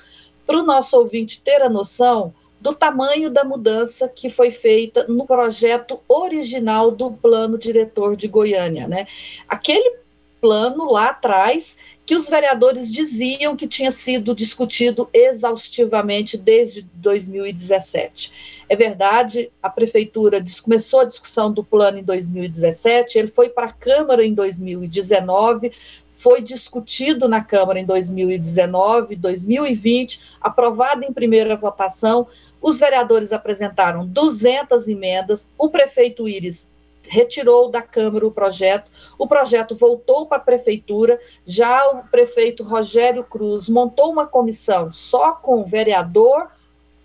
para 0.47 0.59
o 0.59 0.65
nosso 0.65 0.97
ouvinte 0.97 1.41
ter 1.41 1.63
a 1.63 1.69
noção 1.69 2.35
do 2.61 2.75
tamanho 2.75 3.29
da 3.29 3.45
mudança 3.45 4.09
que 4.09 4.31
foi 4.31 4.53
feita 4.53 5.05
no 5.09 5.27
projeto 5.27 5.99
original 6.09 6.93
do 6.93 7.11
plano 7.11 7.59
diretor 7.59 8.17
de 8.17 8.29
Goiânia, 8.29 8.87
né? 8.87 9.07
Aquele 9.49 10.02
plano 10.43 10.91
lá 10.91 11.11
atrás 11.11 11.79
que 12.05 12.17
os 12.17 12.29
vereadores 12.29 12.93
diziam 12.93 13.55
que 13.55 13.69
tinha 13.69 13.93
sido 13.93 14.35
discutido 14.35 15.09
exaustivamente 15.15 16.37
desde 16.37 16.83
2017. 16.95 18.65
É 18.69 18.75
verdade, 18.75 19.53
a 19.63 19.71
prefeitura 19.71 20.45
começou 20.65 20.99
a 20.99 21.05
discussão 21.05 21.53
do 21.53 21.63
plano 21.63 21.99
em 21.99 22.03
2017, 22.03 23.19
ele 23.19 23.29
foi 23.29 23.51
para 23.51 23.69
a 23.69 23.73
Câmara 23.73 24.25
em 24.25 24.35
2019, 24.35 25.71
foi 26.17 26.43
discutido 26.43 27.29
na 27.29 27.43
Câmara 27.43 27.79
em 27.79 27.87
2019, 27.87 29.15
2020, 29.15 30.21
aprovado 30.41 31.05
em 31.05 31.13
primeira 31.13 31.55
votação. 31.55 32.27
Os 32.61 32.81
vereadores 32.81 33.33
apresentaram 33.33 34.07
200 34.07 34.89
emendas, 34.89 35.49
o 35.57 35.69
prefeito 35.69 36.29
Íris 36.29 36.69
retirou 37.05 37.71
da 37.71 37.83
Câmara 37.83 38.27
o 38.27 38.31
projeto, 38.31 38.91
o 39.19 39.27
projeto 39.27 39.77
voltou 39.77 40.27
para 40.27 40.39
a 40.39 40.41
Prefeitura, 40.41 41.21
já 41.47 41.91
o 41.91 42.05
prefeito 42.09 42.63
Rogério 42.63 43.25
Cruz 43.25 43.69
montou 43.69 44.11
uma 44.11 44.27
comissão 44.27 44.93
só 44.93 45.33
com 45.33 45.61
o 45.61 45.67
vereador, 45.67 46.51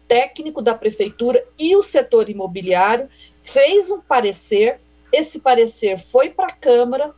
técnico 0.07 0.62
da 0.62 0.73
Prefeitura 0.73 1.43
e 1.60 1.75
o 1.75 1.83
setor 1.83 2.29
imobiliário, 2.29 3.10
fez 3.43 3.91
um 3.91 3.99
parecer, 3.99 4.79
esse 5.12 5.39
parecer 5.39 5.99
foi 5.99 6.29
para 6.29 6.47
a 6.47 6.55
Câmara, 6.55 7.13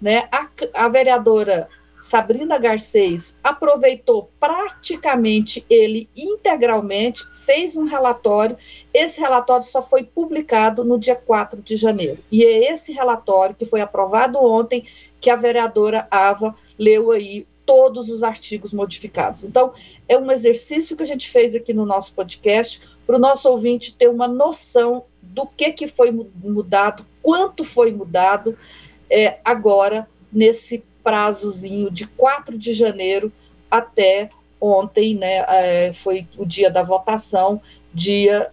né, 0.00 0.28
a, 0.30 0.48
a 0.74 0.88
vereadora 0.88 1.68
Sabrina 2.08 2.56
Garcês 2.56 3.36
aproveitou 3.44 4.30
praticamente 4.40 5.62
ele 5.68 6.08
integralmente, 6.16 7.22
fez 7.44 7.76
um 7.76 7.84
relatório. 7.84 8.56
Esse 8.94 9.20
relatório 9.20 9.66
só 9.66 9.82
foi 9.82 10.04
publicado 10.04 10.82
no 10.84 10.98
dia 10.98 11.14
4 11.14 11.60
de 11.60 11.76
janeiro. 11.76 12.18
E 12.32 12.42
é 12.42 12.72
esse 12.72 12.92
relatório 12.92 13.54
que 13.54 13.66
foi 13.66 13.82
aprovado 13.82 14.38
ontem 14.42 14.86
que 15.20 15.28
a 15.28 15.36
vereadora 15.36 16.08
Ava 16.10 16.56
leu 16.78 17.10
aí 17.10 17.46
todos 17.66 18.08
os 18.08 18.22
artigos 18.22 18.72
modificados. 18.72 19.44
Então, 19.44 19.74
é 20.08 20.16
um 20.16 20.32
exercício 20.32 20.96
que 20.96 21.02
a 21.02 21.06
gente 21.06 21.28
fez 21.28 21.54
aqui 21.54 21.74
no 21.74 21.84
nosso 21.84 22.14
podcast 22.14 22.80
para 23.06 23.16
o 23.16 23.20
nosso 23.20 23.50
ouvinte 23.50 23.94
ter 23.94 24.08
uma 24.08 24.26
noção 24.26 25.04
do 25.20 25.46
que, 25.46 25.72
que 25.72 25.86
foi 25.86 26.10
mudado, 26.10 27.04
quanto 27.20 27.64
foi 27.64 27.92
mudado 27.92 28.56
é, 29.10 29.38
agora 29.44 30.08
nesse 30.32 30.82
prazozinho 31.08 31.90
de 31.90 32.06
4 32.06 32.58
de 32.58 32.74
janeiro 32.74 33.32
até 33.70 34.28
ontem, 34.60 35.14
né, 35.14 35.38
é, 35.48 35.92
foi 35.94 36.28
o 36.36 36.44
dia 36.44 36.70
da 36.70 36.82
votação, 36.82 37.62
dia 37.94 38.50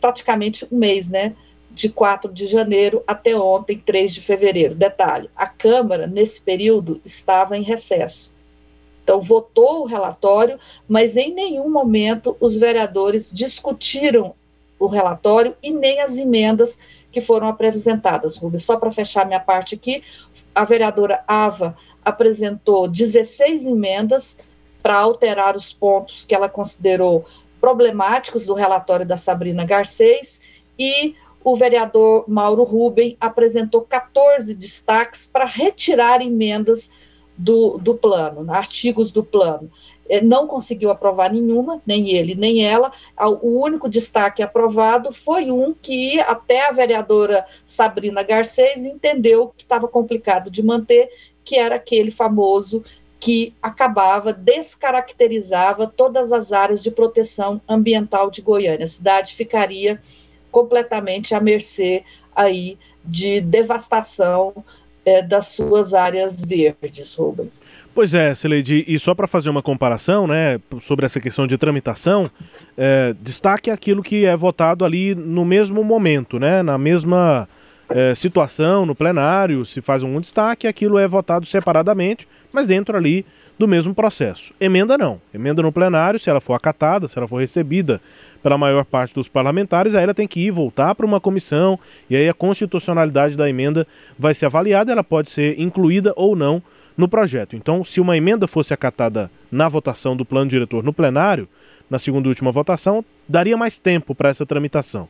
praticamente 0.00 0.66
um 0.72 0.78
mês, 0.78 1.10
né, 1.10 1.36
de 1.70 1.90
4 1.90 2.32
de 2.32 2.46
janeiro 2.46 3.04
até 3.06 3.36
ontem, 3.36 3.76
3 3.78 4.14
de 4.14 4.22
fevereiro. 4.22 4.74
Detalhe, 4.74 5.28
a 5.36 5.46
Câmara, 5.46 6.06
nesse 6.06 6.40
período, 6.40 6.98
estava 7.04 7.58
em 7.58 7.62
recesso. 7.62 8.32
Então, 9.04 9.20
votou 9.20 9.82
o 9.82 9.86
relatório, 9.86 10.58
mas 10.88 11.14
em 11.14 11.34
nenhum 11.34 11.68
momento 11.68 12.38
os 12.40 12.56
vereadores 12.56 13.30
discutiram 13.30 14.34
o 14.80 14.86
relatório 14.86 15.54
e 15.62 15.70
nem 15.70 16.00
as 16.00 16.16
emendas 16.16 16.78
que 17.12 17.20
foram 17.20 17.46
apresentadas, 17.46 18.36
Rubens. 18.36 18.64
Só 18.64 18.76
para 18.78 18.90
fechar 18.90 19.26
minha 19.26 19.38
parte 19.38 19.74
aqui, 19.74 20.02
a 20.54 20.64
vereadora 20.64 21.22
Ava 21.28 21.76
apresentou 22.02 22.88
16 22.88 23.66
emendas 23.66 24.38
para 24.82 24.96
alterar 24.96 25.54
os 25.54 25.72
pontos 25.72 26.24
que 26.24 26.34
ela 26.34 26.48
considerou 26.48 27.26
problemáticos 27.60 28.46
do 28.46 28.54
relatório 28.54 29.04
da 29.04 29.18
Sabrina 29.18 29.66
Garcês 29.66 30.40
e 30.78 31.14
o 31.44 31.56
vereador 31.56 32.24
Mauro 32.26 32.64
Ruben 32.64 33.16
apresentou 33.20 33.82
14 33.82 34.54
destaques 34.54 35.26
para 35.26 35.44
retirar 35.44 36.22
emendas 36.22 36.90
do, 37.40 37.78
do 37.78 37.94
plano, 37.94 38.52
artigos 38.52 39.10
do 39.10 39.24
plano. 39.24 39.70
É, 40.06 40.20
não 40.20 40.46
conseguiu 40.46 40.90
aprovar 40.90 41.32
nenhuma, 41.32 41.80
nem 41.86 42.10
ele, 42.10 42.34
nem 42.34 42.66
ela. 42.66 42.92
O 43.40 43.62
único 43.62 43.88
destaque 43.88 44.42
aprovado 44.42 45.10
foi 45.12 45.50
um 45.50 45.72
que 45.72 46.20
até 46.20 46.68
a 46.68 46.72
vereadora 46.72 47.46
Sabrina 47.64 48.22
Garcês 48.22 48.84
entendeu 48.84 49.54
que 49.56 49.62
estava 49.62 49.88
complicado 49.88 50.50
de 50.50 50.62
manter, 50.62 51.08
que 51.42 51.56
era 51.56 51.76
aquele 51.76 52.10
famoso 52.10 52.84
que 53.18 53.54
acabava, 53.62 54.32
descaracterizava 54.32 55.86
todas 55.86 56.32
as 56.32 56.52
áreas 56.52 56.82
de 56.82 56.90
proteção 56.90 57.60
ambiental 57.66 58.30
de 58.30 58.42
Goiânia. 58.42 58.84
A 58.84 58.88
cidade 58.88 59.34
ficaria 59.34 60.00
completamente 60.50 61.34
à 61.34 61.40
mercê 61.40 62.04
aí 62.34 62.78
de 63.04 63.40
devastação 63.40 64.64
é, 65.04 65.22
das 65.22 65.48
suas 65.48 65.94
áreas 65.94 66.44
verdes, 66.44 67.14
Rubens. 67.14 67.60
Pois 67.94 68.14
é, 68.14 68.34
Celede, 68.34 68.84
e 68.86 68.98
só 68.98 69.14
para 69.14 69.26
fazer 69.26 69.50
uma 69.50 69.62
comparação, 69.62 70.26
né, 70.26 70.60
sobre 70.80 71.04
essa 71.04 71.18
questão 71.18 71.46
de 71.46 71.58
tramitação, 71.58 72.30
é, 72.76 73.14
destaque 73.20 73.70
aquilo 73.70 74.02
que 74.02 74.24
é 74.24 74.36
votado 74.36 74.84
ali 74.84 75.14
no 75.14 75.44
mesmo 75.44 75.82
momento, 75.82 76.38
né, 76.38 76.62
na 76.62 76.78
mesma 76.78 77.48
é, 77.88 78.14
situação, 78.14 78.86
no 78.86 78.94
plenário, 78.94 79.64
se 79.64 79.80
faz 79.80 80.04
um 80.04 80.20
destaque, 80.20 80.68
aquilo 80.68 80.98
é 80.98 81.08
votado 81.08 81.44
separadamente, 81.44 82.28
mas 82.52 82.68
dentro 82.68 82.96
ali 82.96 83.26
do 83.60 83.68
mesmo 83.68 83.94
processo. 83.94 84.54
Emenda 84.58 84.96
não. 84.96 85.20
Emenda 85.34 85.60
no 85.60 85.70
plenário, 85.70 86.18
se 86.18 86.30
ela 86.30 86.40
for 86.40 86.54
acatada, 86.54 87.06
se 87.06 87.18
ela 87.18 87.28
for 87.28 87.42
recebida 87.42 88.00
pela 88.42 88.56
maior 88.56 88.86
parte 88.86 89.14
dos 89.14 89.28
parlamentares, 89.28 89.94
aí 89.94 90.02
ela 90.02 90.14
tem 90.14 90.26
que 90.26 90.40
ir 90.40 90.50
voltar 90.50 90.94
para 90.94 91.04
uma 91.04 91.20
comissão 91.20 91.78
e 92.08 92.16
aí 92.16 92.26
a 92.26 92.32
constitucionalidade 92.32 93.36
da 93.36 93.50
emenda 93.50 93.86
vai 94.18 94.32
ser 94.32 94.46
avaliada, 94.46 94.90
ela 94.90 95.04
pode 95.04 95.28
ser 95.28 95.60
incluída 95.60 96.14
ou 96.16 96.34
não 96.34 96.62
no 96.96 97.06
projeto. 97.06 97.54
Então, 97.54 97.84
se 97.84 98.00
uma 98.00 98.16
emenda 98.16 98.48
fosse 98.48 98.72
acatada 98.72 99.30
na 99.52 99.68
votação 99.68 100.16
do 100.16 100.24
plano 100.24 100.48
diretor 100.48 100.82
no 100.82 100.94
plenário, 100.94 101.46
na 101.90 101.98
segunda 101.98 102.28
e 102.28 102.30
última 102.30 102.50
votação, 102.50 103.04
daria 103.28 103.58
mais 103.58 103.78
tempo 103.78 104.14
para 104.14 104.30
essa 104.30 104.46
tramitação. 104.46 105.06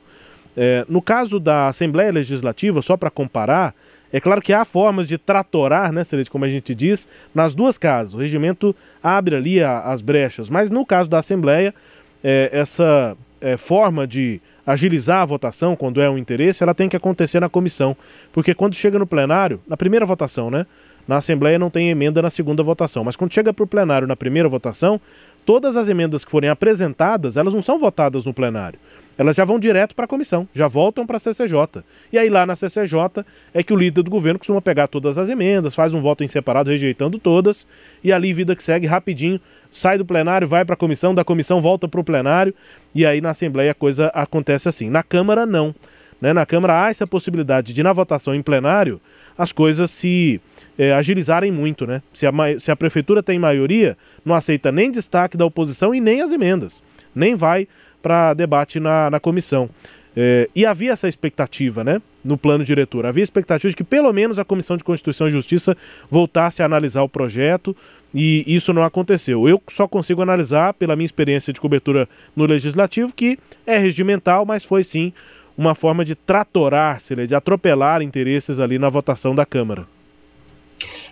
É, 0.56 0.84
no 0.88 1.00
caso 1.00 1.38
da 1.38 1.68
Assembleia 1.68 2.10
Legislativa, 2.10 2.82
só 2.82 2.96
para 2.96 3.10
comparar, 3.10 3.76
é 4.12 4.20
claro 4.20 4.42
que 4.42 4.52
há 4.52 4.64
formas 4.64 5.06
de 5.06 5.16
tratorar, 5.16 5.92
né, 5.92 6.02
Celeste, 6.02 6.30
como 6.30 6.44
a 6.44 6.48
gente 6.48 6.74
diz, 6.74 7.06
nas 7.34 7.54
duas 7.54 7.78
casas. 7.78 8.14
O 8.14 8.18
regimento 8.18 8.74
abre 9.02 9.36
ali 9.36 9.62
a, 9.62 9.80
as 9.80 10.00
brechas, 10.00 10.50
mas 10.50 10.70
no 10.70 10.84
caso 10.84 11.08
da 11.08 11.18
Assembleia, 11.18 11.74
é, 12.22 12.50
essa 12.52 13.16
é, 13.40 13.56
forma 13.56 14.06
de 14.06 14.40
agilizar 14.66 15.22
a 15.22 15.26
votação 15.26 15.74
quando 15.74 16.00
é 16.00 16.10
um 16.10 16.18
interesse, 16.18 16.62
ela 16.62 16.74
tem 16.74 16.88
que 16.88 16.96
acontecer 16.96 17.40
na 17.40 17.48
comissão. 17.48 17.96
Porque 18.32 18.54
quando 18.54 18.74
chega 18.74 18.98
no 18.98 19.06
plenário, 19.06 19.60
na 19.66 19.76
primeira 19.76 20.04
votação, 20.04 20.50
né? 20.50 20.66
Na 21.08 21.16
Assembleia 21.16 21.58
não 21.58 21.70
tem 21.70 21.90
emenda 21.90 22.22
na 22.22 22.30
segunda 22.30 22.62
votação, 22.62 23.02
mas 23.02 23.16
quando 23.16 23.32
chega 23.32 23.52
para 23.52 23.64
o 23.64 23.66
plenário 23.66 24.06
na 24.06 24.14
primeira 24.14 24.48
votação, 24.48 25.00
todas 25.44 25.76
as 25.76 25.88
emendas 25.88 26.24
que 26.24 26.30
forem 26.30 26.50
apresentadas, 26.50 27.36
elas 27.36 27.54
não 27.54 27.62
são 27.62 27.78
votadas 27.78 28.26
no 28.26 28.34
plenário 28.34 28.78
elas 29.20 29.36
já 29.36 29.44
vão 29.44 29.58
direto 29.58 29.94
para 29.94 30.06
a 30.06 30.08
comissão, 30.08 30.48
já 30.54 30.66
voltam 30.66 31.06
para 31.06 31.18
a 31.18 31.20
CCJ. 31.20 31.84
E 32.10 32.18
aí 32.18 32.30
lá 32.30 32.46
na 32.46 32.56
CCJ 32.56 33.22
é 33.52 33.62
que 33.62 33.70
o 33.70 33.76
líder 33.76 34.02
do 34.02 34.10
governo 34.10 34.38
costuma 34.38 34.62
pegar 34.62 34.86
todas 34.86 35.18
as 35.18 35.28
emendas, 35.28 35.74
faz 35.74 35.92
um 35.92 36.00
voto 36.00 36.24
em 36.24 36.26
separado 36.26 36.70
rejeitando 36.70 37.18
todas, 37.18 37.66
e 38.02 38.14
ali 38.14 38.32
vida 38.32 38.56
que 38.56 38.64
segue 38.64 38.86
rapidinho, 38.86 39.38
sai 39.70 39.98
do 39.98 40.06
plenário, 40.06 40.48
vai 40.48 40.64
para 40.64 40.72
a 40.72 40.76
comissão, 40.76 41.14
da 41.14 41.22
comissão 41.22 41.60
volta 41.60 41.86
para 41.86 42.00
o 42.00 42.04
plenário, 42.04 42.54
e 42.94 43.04
aí 43.04 43.20
na 43.20 43.28
Assembleia 43.28 43.72
a 43.72 43.74
coisa 43.74 44.06
acontece 44.14 44.70
assim. 44.70 44.88
Na 44.88 45.02
Câmara 45.02 45.44
não. 45.44 45.74
Né? 46.18 46.32
Na 46.32 46.46
Câmara 46.46 46.86
há 46.86 46.88
essa 46.88 47.06
possibilidade 47.06 47.74
de, 47.74 47.82
na 47.82 47.92
votação 47.92 48.34
em 48.34 48.40
plenário, 48.40 48.98
as 49.36 49.52
coisas 49.52 49.90
se 49.90 50.40
é, 50.78 50.94
agilizarem 50.94 51.52
muito, 51.52 51.86
né? 51.86 52.00
Se 52.10 52.26
a, 52.26 52.32
se 52.58 52.70
a 52.70 52.76
prefeitura 52.76 53.22
tem 53.22 53.38
maioria, 53.38 53.98
não 54.24 54.34
aceita 54.34 54.72
nem 54.72 54.90
destaque 54.90 55.36
da 55.36 55.44
oposição 55.44 55.94
e 55.94 56.00
nem 56.00 56.22
as 56.22 56.32
emendas, 56.32 56.82
nem 57.14 57.34
vai 57.34 57.68
para 58.02 58.34
debate 58.34 58.80
na, 58.80 59.10
na 59.10 59.20
comissão. 59.20 59.68
É, 60.16 60.48
e 60.54 60.66
havia 60.66 60.92
essa 60.92 61.08
expectativa, 61.08 61.84
né? 61.84 62.02
No 62.24 62.36
plano 62.36 62.64
diretor. 62.64 63.06
Havia 63.06 63.22
expectativa 63.22 63.70
de 63.70 63.76
que 63.76 63.84
pelo 63.84 64.12
menos 64.12 64.38
a 64.38 64.44
Comissão 64.44 64.76
de 64.76 64.84
Constituição 64.84 65.28
e 65.28 65.30
Justiça 65.30 65.76
voltasse 66.10 66.62
a 66.62 66.66
analisar 66.66 67.02
o 67.02 67.08
projeto 67.08 67.76
e 68.12 68.44
isso 68.46 68.72
não 68.72 68.82
aconteceu. 68.82 69.48
Eu 69.48 69.62
só 69.68 69.86
consigo 69.86 70.20
analisar, 70.20 70.74
pela 70.74 70.96
minha 70.96 71.06
experiência 71.06 71.52
de 71.52 71.60
cobertura 71.60 72.08
no 72.34 72.44
Legislativo, 72.44 73.14
que 73.14 73.38
é 73.64 73.78
regimental, 73.78 74.44
mas 74.44 74.64
foi 74.64 74.82
sim 74.82 75.12
uma 75.56 75.74
forma 75.74 76.04
de 76.04 76.14
tratorar, 76.14 76.98
de 77.26 77.34
atropelar 77.34 78.02
interesses 78.02 78.58
ali 78.58 78.78
na 78.78 78.88
votação 78.88 79.34
da 79.34 79.46
Câmara. 79.46 79.86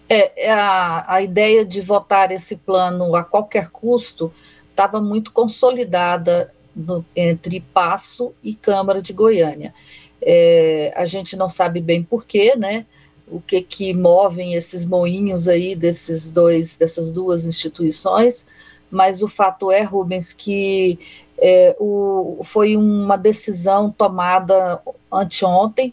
É, 0.09 0.47
é, 0.47 0.53
a, 0.53 1.05
a 1.07 1.23
ideia 1.23 1.65
de 1.65 1.81
votar 1.83 2.33
esse 2.33 2.57
plano 2.57 3.15
a 3.15 3.23
qualquer 3.23 3.69
custo 3.71 4.33
estava 4.71 5.01
muito 5.01 5.33
consolidada 5.33 6.53
no, 6.79 7.05
entre 7.15 7.61
Passo 7.61 8.33
e 8.43 8.55
Câmara 8.55 9.03
de 9.03 9.13
Goiânia. 9.13 9.75
É, 10.23 10.93
a 10.97 11.05
gente 11.05 11.37
não 11.37 11.49
sabe 11.49 11.81
bem 11.81 12.03
porquê, 12.03 12.55
né? 12.57 12.87
O 13.27 13.41
que 13.41 13.61
que 13.63 13.93
movem 13.93 14.55
esses 14.55 14.87
moinhos 14.87 15.49
aí 15.49 15.75
desses 15.77 16.31
dois, 16.31 16.77
dessas 16.77 17.11
duas 17.11 17.47
instituições, 17.47 18.47
mas 18.91 19.23
o 19.23 19.29
fato 19.29 19.71
é, 19.71 19.83
Rubens, 19.83 20.33
que 20.33 20.99
é, 21.37 21.77
o, 21.79 22.41
foi 22.45 22.77
uma 22.77 23.17
decisão 23.17 23.91
tomada 23.91 24.81
anteontem 25.13 25.93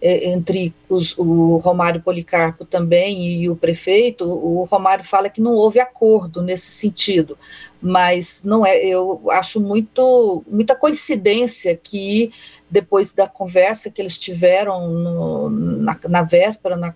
entre 0.00 0.72
os, 0.88 1.16
o 1.18 1.56
Romário 1.56 2.00
Policarpo 2.00 2.64
também 2.64 3.42
e 3.42 3.50
o 3.50 3.56
prefeito, 3.56 4.24
o 4.24 4.64
Romário 4.64 5.04
fala 5.04 5.28
que 5.28 5.40
não 5.40 5.54
houve 5.54 5.80
acordo 5.80 6.40
nesse 6.40 6.70
sentido, 6.70 7.36
mas 7.82 8.40
não 8.44 8.64
é, 8.64 8.84
eu 8.84 9.28
acho 9.30 9.60
muito 9.60 10.44
muita 10.46 10.76
coincidência 10.76 11.76
que 11.76 12.32
depois 12.70 13.12
da 13.12 13.26
conversa 13.26 13.90
que 13.90 14.00
eles 14.00 14.18
tiveram 14.18 14.88
no, 14.88 15.50
na, 15.50 15.98
na, 16.08 16.22
véspera, 16.22 16.76
na 16.76 16.94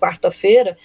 quarta-feira, 0.00 0.76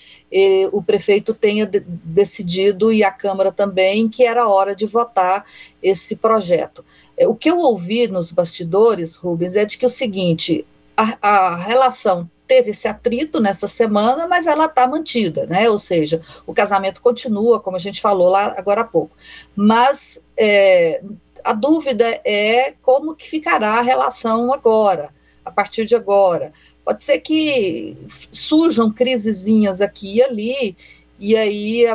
o 0.72 0.84
prefeito 0.84 1.34
tenha 1.34 1.66
de, 1.66 1.80
decidido 1.80 2.94
e 2.94 3.04
a 3.04 3.12
Câmara 3.12 3.52
também 3.52 4.08
que 4.08 4.24
era 4.24 4.48
hora 4.48 4.76
de 4.76 4.86
votar 4.86 5.46
esse 5.82 6.16
projeto. 6.16 6.86
É, 7.18 7.28
o 7.28 7.36
que 7.36 7.50
eu 7.50 7.58
ouvi 7.58 8.08
nos 8.08 8.32
bastidores, 8.32 9.16
Rubens, 9.16 9.56
é 9.56 9.66
de 9.66 9.78
que 9.78 9.86
o 9.86 9.90
seguinte, 9.90 10.66
a, 11.22 11.56
relação 11.56 12.30
teve 12.48 12.72
esse 12.72 12.88
atrito 12.88 13.40
nessa 13.40 13.68
semana, 13.68 14.28
mas 14.28 14.48
ela 14.48 14.66
está 14.66 14.88
mantida, 14.88 15.46
né? 15.46 15.70
Ou 15.70 15.78
seja, 15.78 16.22
o 16.48 16.54
casamento 16.54 17.02
continua, 17.02 17.60
como 17.60 17.78
a 17.78 17.80
gente 17.80 18.02
falou 18.02 18.30
lá 18.30 18.56
agora 18.58 18.82
há 18.82 18.86
pouco. 18.86 19.16
Mas 19.56 20.24
é, 20.36 21.02
a 21.44 21.54
dúvida 21.54 22.20
é 22.26 22.74
como 22.82 23.16
que 23.16 23.30
ficará 23.30 23.74
a 23.74 23.82
relação 23.82 24.52
agora, 24.52 25.10
a 25.46 25.52
partir 25.52 25.86
de 25.86 25.96
agora. 25.96 26.52
Pode 26.84 27.04
ser 27.04 27.20
que 27.20 27.96
surjam 28.32 28.92
crisezinhas 28.92 29.80
aqui 29.80 30.18
e 30.18 30.24
ali, 30.24 30.78
e 31.20 31.36
aí 31.36 31.86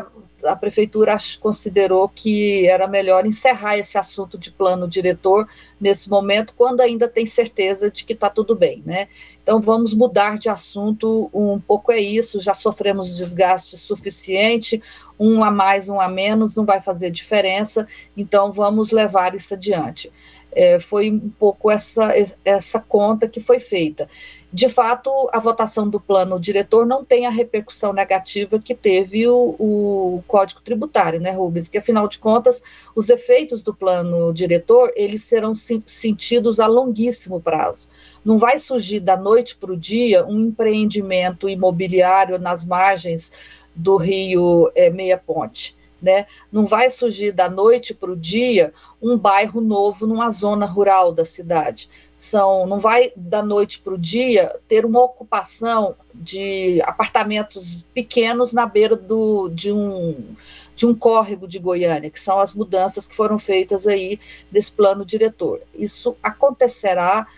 a, 0.45 0.57
prefeitura 0.57 1.17
considerou 1.41 2.09
que 2.09 2.67
era 2.67 2.87
melhor 2.87 3.27
encerrar 3.27 3.79
esse 3.79 3.97
assunto 3.99 4.39
de 4.39 4.51
plano 4.51 4.89
diretor 4.89 5.49
nesse 5.81 6.09
momento, 6.09 6.55
quando 6.57 6.81
ainda 6.81 7.09
tem 7.09 7.27
certeza 7.27 7.91
de 7.91 8.05
que 8.05 8.13
está 8.13 8.29
tudo 8.31 8.55
bem, 8.55 8.83
né? 8.85 9.09
Então 9.43 9.61
vamos 9.61 9.93
mudar 9.93 10.39
de 10.39 10.49
assunto 10.49 11.31
um 11.33 11.61
pouco 11.61 11.93
é 11.93 12.01
isso, 12.01 12.41
já 12.41 12.55
sofremos 12.55 13.17
desgaste 13.17 13.77
suficiente, 13.77 14.83
um 15.19 15.45
a 15.45 15.51
mais, 15.51 15.89
um 15.89 16.01
a 16.01 16.09
menos, 16.09 16.55
não 16.55 16.65
vai 16.65 16.81
fazer 16.81 17.11
diferença, 17.11 17.87
então 18.17 18.53
vamos 18.53 18.91
levar 18.91 19.35
isso 19.35 19.55
adiante. 19.55 20.11
É, 20.55 20.79
foi 20.79 21.11
um 21.11 21.29
pouco 21.31 21.71
essa, 21.71 22.13
essa 22.45 22.81
conta 22.81 23.29
que 23.29 23.41
foi 23.41 23.59
feita 23.59 24.09
de 24.55 24.69
fato, 24.69 25.11
a 25.33 25.41
votação 25.41 25.91
do 25.91 25.99
plano 25.99 26.39
diretor 26.39 26.87
não 26.87 27.05
tem 27.05 27.27
a 27.27 27.31
repercussão 27.31 27.93
negativa 27.93 28.57
que 28.57 28.73
teve 28.73 29.27
o, 29.27 29.57
o, 29.59 30.23
Código 30.29 30.61
Tributário, 30.61 31.21
né, 31.21 31.33
Rubens? 31.33 31.67
Porque, 31.67 31.79
afinal 31.79 32.07
de 32.07 32.19
contas, 32.19 32.63
os 32.95 33.11
efeitos 33.11 33.61
do 33.63 33.75
plano 33.75 34.33
diretor, 34.33 34.93
eles 34.95 35.25
serão 35.25 35.53
sentidos 35.53 36.61
a 36.61 36.69
longuíssimo 36.69 37.41
prazo. 37.41 37.89
Não 38.25 38.39
vai 38.39 38.61
surgir 38.61 39.01
da 39.01 39.17
noite 39.17 39.57
para 39.57 39.73
o 39.73 39.77
dia 39.77 40.25
um 40.25 40.39
empreendimento 40.39 41.49
imobiliário 41.49 42.39
nas 42.39 42.65
margens 42.65 43.33
do 43.75 43.97
rio 43.97 44.71
é, 44.77 44.89
Meia 44.89 45.19
Ponte 45.19 45.75
né? 46.05 46.27
Não 46.53 46.67
vai 46.67 46.91
surgir 46.91 47.33
da 47.33 47.49
noite 47.49 47.95
para 47.95 48.13
o 48.13 48.17
dia 48.17 48.75
um 49.01 49.17
bairro 49.17 49.61
novo 49.61 50.07
numa 50.07 50.31
zona 50.31 50.67
rural 50.67 51.13
da 51.13 51.25
cidade. 51.25 51.89
São, 52.15 52.67
não 52.67 52.79
vai 52.79 53.11
da 53.17 53.43
noite 53.43 53.81
para 53.81 53.95
o 53.95 53.99
dia 53.99 54.55
ter 54.69 54.85
uma 54.85 55.03
ocupação 55.03 55.97
de 56.15 56.81
apartamentos 56.83 57.83
pequenos 57.95 58.53
na 58.53 58.67
beira 58.67 58.95
do, 58.95 59.49
de 59.49 59.73
um 59.73 60.37
de 60.77 60.87
um 60.87 60.95
córrego 60.95 61.47
de 61.47 61.61
Goiânia, 61.61 62.11
que 62.11 62.21
são 62.21 62.41
as 62.41 62.53
mudanças 62.53 63.07
que 63.07 63.15
foram 63.15 63.39
feitas 63.39 63.87
aí 63.87 64.19
desse 64.51 64.73
plano 64.73 65.05
diretor. 65.05 65.63
Isso 65.73 66.17
acontecerá 66.21 67.29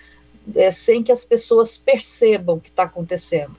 é, 0.55 0.71
sem 0.71 1.03
que 1.03 1.13
as 1.13 1.23
pessoas 1.23 1.77
percebam 1.77 2.57
o 2.57 2.61
que 2.61 2.71
está 2.71 2.85
acontecendo. 2.85 3.55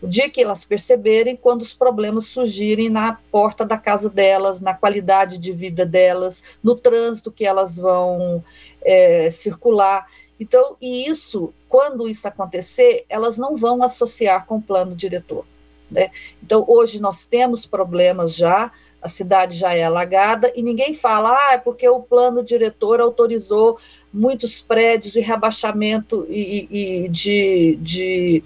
O 0.00 0.06
dia 0.06 0.28
que 0.28 0.42
elas 0.42 0.64
perceberem, 0.64 1.36
quando 1.36 1.62
os 1.62 1.72
problemas 1.72 2.26
surgirem 2.26 2.90
na 2.90 3.18
porta 3.30 3.64
da 3.64 3.78
casa 3.78 4.10
delas, 4.10 4.60
na 4.60 4.74
qualidade 4.74 5.38
de 5.38 5.52
vida 5.52 5.86
delas, 5.86 6.42
no 6.62 6.76
trânsito 6.76 7.32
que 7.32 7.46
elas 7.46 7.76
vão 7.78 8.44
é, 8.84 9.30
circular. 9.30 10.06
Então, 10.38 10.76
e 10.80 11.08
isso, 11.08 11.52
quando 11.68 12.08
isso 12.08 12.28
acontecer, 12.28 13.06
elas 13.08 13.38
não 13.38 13.56
vão 13.56 13.82
associar 13.82 14.44
com 14.46 14.56
o 14.56 14.62
plano 14.62 14.94
diretor. 14.94 15.46
Né? 15.90 16.10
Então, 16.42 16.64
hoje 16.68 17.00
nós 17.00 17.24
temos 17.24 17.64
problemas 17.64 18.34
já, 18.34 18.70
a 19.00 19.08
cidade 19.08 19.56
já 19.56 19.72
é 19.72 19.84
alagada 19.84 20.52
e 20.54 20.62
ninguém 20.62 20.92
fala, 20.92 21.30
ah, 21.30 21.52
é 21.54 21.58
porque 21.58 21.88
o 21.88 22.00
plano 22.00 22.42
diretor 22.42 23.00
autorizou 23.00 23.78
muitos 24.12 24.60
prédios 24.60 25.12
de 25.12 25.20
rebaixamento 25.20 26.26
e, 26.28 27.04
e 27.04 27.08
de, 27.08 27.78
de 27.80 28.44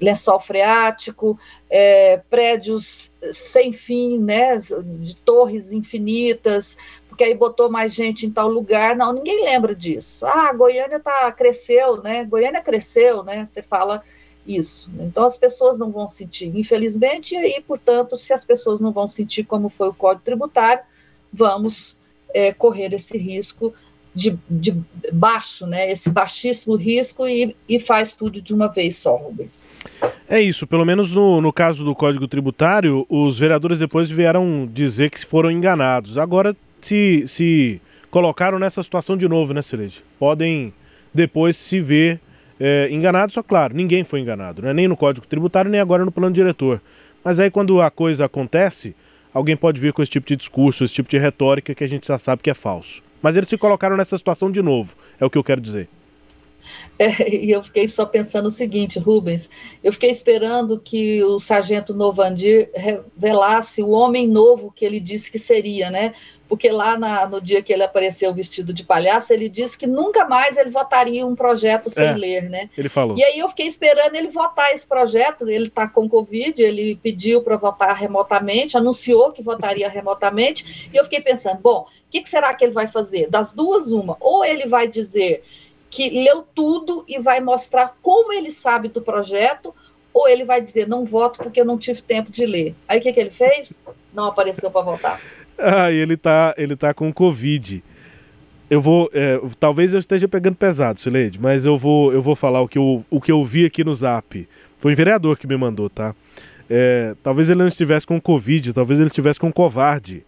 lençol 0.00 0.38
freático, 0.40 1.38
é, 1.70 2.18
prédios 2.30 3.10
sem 3.32 3.72
fim, 3.72 4.18
né, 4.18 4.56
de 4.56 5.16
torres 5.16 5.72
infinitas, 5.72 6.76
porque 7.08 7.24
aí 7.24 7.34
botou 7.34 7.68
mais 7.68 7.92
gente 7.92 8.24
em 8.26 8.30
tal 8.30 8.48
lugar. 8.48 8.96
Não, 8.96 9.12
ninguém 9.12 9.44
lembra 9.44 9.74
disso. 9.74 10.24
Ah, 10.24 10.52
Goiânia 10.52 11.00
tá, 11.00 11.30
cresceu, 11.32 12.00
né? 12.00 12.24
Goiânia 12.24 12.60
cresceu, 12.60 13.24
né? 13.24 13.44
Você 13.44 13.60
fala 13.60 14.02
isso. 14.46 14.88
Então 15.00 15.24
as 15.24 15.36
pessoas 15.36 15.78
não 15.78 15.90
vão 15.90 16.08
sentir, 16.08 16.56
infelizmente, 16.56 17.34
e 17.34 17.38
aí, 17.38 17.64
portanto, 17.66 18.16
se 18.16 18.32
as 18.32 18.44
pessoas 18.44 18.80
não 18.80 18.92
vão 18.92 19.06
sentir 19.06 19.44
como 19.44 19.68
foi 19.68 19.88
o 19.88 19.94
Código 19.94 20.24
Tributário, 20.24 20.84
vamos 21.32 21.98
é, 22.32 22.52
correr 22.52 22.94
esse 22.94 23.18
risco 23.18 23.74
de, 24.18 24.36
de 24.50 24.76
baixo, 25.12 25.64
né? 25.66 25.90
Esse 25.90 26.10
baixíssimo 26.10 26.74
risco 26.74 27.26
e, 27.26 27.54
e 27.68 27.78
faz 27.78 28.12
tudo 28.12 28.42
de 28.42 28.52
uma 28.52 28.66
vez 28.66 28.96
só, 28.96 29.16
Rubens. 29.16 29.64
É 30.28 30.40
isso, 30.40 30.66
pelo 30.66 30.84
menos 30.84 31.14
no, 31.14 31.40
no 31.40 31.52
caso 31.52 31.84
do 31.84 31.94
Código 31.94 32.26
Tributário, 32.26 33.06
os 33.08 33.38
vereadores 33.38 33.78
depois 33.78 34.10
vieram 34.10 34.68
dizer 34.70 35.10
que 35.10 35.24
foram 35.24 35.50
enganados. 35.50 36.18
Agora 36.18 36.54
se, 36.80 37.24
se 37.26 37.80
colocaram 38.10 38.58
nessa 38.58 38.82
situação 38.82 39.16
de 39.16 39.28
novo, 39.28 39.54
né, 39.54 39.62
Celeste? 39.62 40.02
Podem 40.18 40.74
depois 41.14 41.56
se 41.56 41.80
ver 41.80 42.20
é, 42.58 42.88
enganados, 42.90 43.34
só 43.34 43.42
claro, 43.42 43.74
ninguém 43.74 44.02
foi 44.02 44.20
enganado, 44.20 44.62
né? 44.62 44.74
nem 44.74 44.88
no 44.88 44.96
Código 44.96 45.26
Tributário, 45.26 45.70
nem 45.70 45.80
agora 45.80 46.04
no 46.04 46.10
plano 46.10 46.34
diretor. 46.34 46.82
Mas 47.22 47.38
aí 47.38 47.50
quando 47.50 47.80
a 47.80 47.90
coisa 47.90 48.24
acontece, 48.24 48.96
alguém 49.32 49.56
pode 49.56 49.80
vir 49.80 49.92
com 49.92 50.02
esse 50.02 50.10
tipo 50.10 50.26
de 50.26 50.34
discurso, 50.34 50.82
esse 50.82 50.94
tipo 50.94 51.08
de 51.08 51.18
retórica 51.18 51.74
que 51.74 51.84
a 51.84 51.86
gente 51.86 52.06
já 52.06 52.18
sabe 52.18 52.42
que 52.42 52.50
é 52.50 52.54
falso. 52.54 53.02
Mas 53.22 53.36
eles 53.36 53.48
se 53.48 53.58
colocaram 53.58 53.96
nessa 53.96 54.16
situação 54.16 54.50
de 54.50 54.62
novo, 54.62 54.94
é 55.18 55.24
o 55.24 55.30
que 55.30 55.38
eu 55.38 55.44
quero 55.44 55.60
dizer. 55.60 55.88
É, 56.98 57.28
e 57.32 57.50
eu 57.50 57.62
fiquei 57.62 57.86
só 57.86 58.04
pensando 58.04 58.46
o 58.46 58.50
seguinte, 58.50 58.98
Rubens, 58.98 59.48
eu 59.82 59.92
fiquei 59.92 60.10
esperando 60.10 60.80
que 60.80 61.22
o 61.22 61.38
sargento 61.38 61.94
Novandir 61.94 62.70
revelasse 62.74 63.82
o 63.82 63.90
homem 63.90 64.26
novo 64.26 64.72
que 64.74 64.84
ele 64.84 64.98
disse 64.98 65.30
que 65.30 65.38
seria, 65.38 65.90
né? 65.90 66.12
Porque 66.48 66.70
lá 66.70 66.98
na, 66.98 67.26
no 67.26 67.40
dia 67.40 67.62
que 67.62 67.72
ele 67.72 67.82
apareceu 67.82 68.32
vestido 68.34 68.72
de 68.72 68.82
palhaço, 68.82 69.32
ele 69.32 69.48
disse 69.48 69.76
que 69.76 69.86
nunca 69.86 70.26
mais 70.26 70.56
ele 70.56 70.70
votaria 70.70 71.26
um 71.26 71.36
projeto 71.36 71.90
sem 71.90 72.06
é, 72.06 72.14
ler, 72.14 72.48
né? 72.48 72.70
Ele 72.76 72.88
falou. 72.88 73.16
E 73.16 73.22
aí 73.22 73.38
eu 73.38 73.48
fiquei 73.50 73.66
esperando 73.66 74.14
ele 74.14 74.28
votar 74.28 74.72
esse 74.74 74.86
projeto, 74.86 75.48
ele 75.48 75.66
está 75.66 75.86
com 75.86 76.08
Covid, 76.08 76.60
ele 76.60 76.96
pediu 76.96 77.42
para 77.42 77.56
votar 77.56 77.94
remotamente, 77.94 78.76
anunciou 78.76 79.30
que 79.30 79.42
votaria 79.42 79.88
remotamente, 79.88 80.88
e 80.92 80.96
eu 80.96 81.04
fiquei 81.04 81.20
pensando, 81.20 81.60
bom, 81.60 81.82
o 81.82 82.10
que, 82.10 82.22
que 82.22 82.30
será 82.30 82.54
que 82.54 82.64
ele 82.64 82.72
vai 82.72 82.88
fazer? 82.88 83.28
Das 83.28 83.52
duas, 83.52 83.92
uma, 83.92 84.16
ou 84.18 84.42
ele 84.42 84.66
vai 84.66 84.88
dizer 84.88 85.44
que 85.90 86.10
leu 86.10 86.44
tudo 86.54 87.04
e 87.08 87.18
vai 87.18 87.40
mostrar 87.40 87.96
como 88.02 88.32
ele 88.32 88.50
sabe 88.50 88.88
do 88.88 89.00
projeto, 89.00 89.74
ou 90.12 90.28
ele 90.28 90.44
vai 90.44 90.60
dizer 90.60 90.88
não 90.88 91.04
voto 91.04 91.38
porque 91.38 91.60
eu 91.60 91.64
não 91.64 91.78
tive 91.78 92.02
tempo 92.02 92.30
de 92.30 92.44
ler. 92.44 92.74
Aí 92.86 92.98
o 92.98 93.02
que, 93.02 93.12
que 93.12 93.20
ele 93.20 93.30
fez? 93.30 93.72
Não 94.12 94.24
apareceu 94.24 94.70
para 94.70 94.82
votar. 94.82 95.20
Ah, 95.58 95.90
ele 95.90 96.16
tá, 96.16 96.54
ele 96.56 96.76
tá 96.76 96.94
com 96.94 97.12
Covid. 97.12 97.82
Eu 98.70 98.80
vou. 98.80 99.10
É, 99.12 99.40
talvez 99.58 99.92
eu 99.92 99.98
esteja 99.98 100.28
pegando 100.28 100.56
pesado, 100.56 101.00
Sileide, 101.00 101.40
mas 101.40 101.66
eu 101.66 101.76
vou, 101.76 102.12
eu 102.12 102.20
vou 102.20 102.36
falar 102.36 102.60
o 102.60 102.68
que 102.68 102.78
eu, 102.78 103.04
o 103.10 103.20
que 103.20 103.32
eu 103.32 103.42
vi 103.44 103.64
aqui 103.64 103.82
no 103.82 103.94
zap. 103.94 104.48
Foi 104.78 104.92
um 104.92 104.94
vereador 104.94 105.36
que 105.36 105.46
me 105.46 105.56
mandou, 105.56 105.88
tá? 105.88 106.14
É, 106.70 107.14
talvez 107.22 107.48
ele 107.48 107.58
não 107.58 107.66
estivesse 107.66 108.06
com 108.06 108.20
Covid, 108.20 108.72
talvez 108.72 109.00
ele 109.00 109.08
estivesse 109.08 109.40
com 109.40 109.50
covarde. 109.50 110.24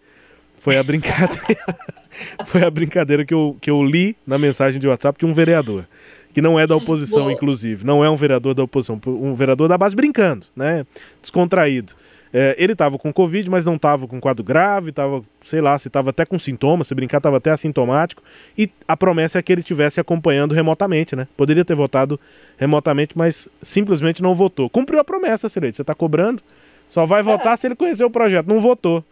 Foi 0.61 0.77
a 0.77 0.83
brincadeira. 0.83 1.75
foi 2.45 2.63
a 2.63 2.69
brincadeira 2.69 3.25
que 3.25 3.33
eu, 3.33 3.57
que 3.59 3.71
eu 3.71 3.83
li 3.83 4.15
na 4.27 4.37
mensagem 4.37 4.79
de 4.79 4.87
WhatsApp 4.87 5.17
de 5.17 5.25
um 5.25 5.33
vereador. 5.33 5.87
Que 6.31 6.39
não 6.39 6.59
é 6.59 6.67
da 6.67 6.75
oposição, 6.75 7.23
Boa. 7.23 7.33
inclusive. 7.33 7.83
Não 7.83 8.05
é 8.05 8.09
um 8.11 8.15
vereador 8.15 8.53
da 8.53 8.61
oposição. 8.61 9.01
Um 9.07 9.33
vereador 9.33 9.67
da 9.67 9.75
base 9.75 9.95
brincando, 9.95 10.45
né? 10.55 10.85
Descontraído. 11.19 11.93
É, 12.31 12.55
ele 12.59 12.73
estava 12.73 12.99
com 12.99 13.11
Covid, 13.11 13.49
mas 13.49 13.65
não 13.65 13.73
estava 13.75 14.07
com 14.07 14.21
quadro 14.21 14.43
grave, 14.43 14.91
estava, 14.91 15.23
sei 15.43 15.61
lá, 15.61 15.75
se 15.79 15.87
estava 15.87 16.11
até 16.11 16.27
com 16.27 16.37
sintomas, 16.37 16.87
se 16.87 16.93
brincar, 16.93 17.17
estava 17.17 17.37
até 17.37 17.49
assintomático. 17.49 18.21
E 18.55 18.69
a 18.87 18.95
promessa 18.95 19.39
é 19.39 19.41
que 19.41 19.51
ele 19.51 19.61
estivesse 19.61 19.99
acompanhando 19.99 20.53
remotamente, 20.53 21.15
né? 21.15 21.27
Poderia 21.35 21.65
ter 21.65 21.73
votado 21.73 22.19
remotamente, 22.55 23.17
mas 23.17 23.49
simplesmente 23.63 24.21
não 24.21 24.35
votou. 24.35 24.69
Cumpriu 24.69 24.99
a 24.99 25.03
promessa, 25.03 25.49
Cireide. 25.49 25.75
Você 25.75 25.81
está 25.81 25.95
cobrando, 25.95 26.43
só 26.87 27.03
vai 27.03 27.21
é. 27.21 27.23
votar 27.23 27.57
se 27.57 27.65
ele 27.65 27.75
conhecer 27.75 28.03
o 28.03 28.11
projeto. 28.11 28.45
Não 28.45 28.59
votou. 28.59 29.03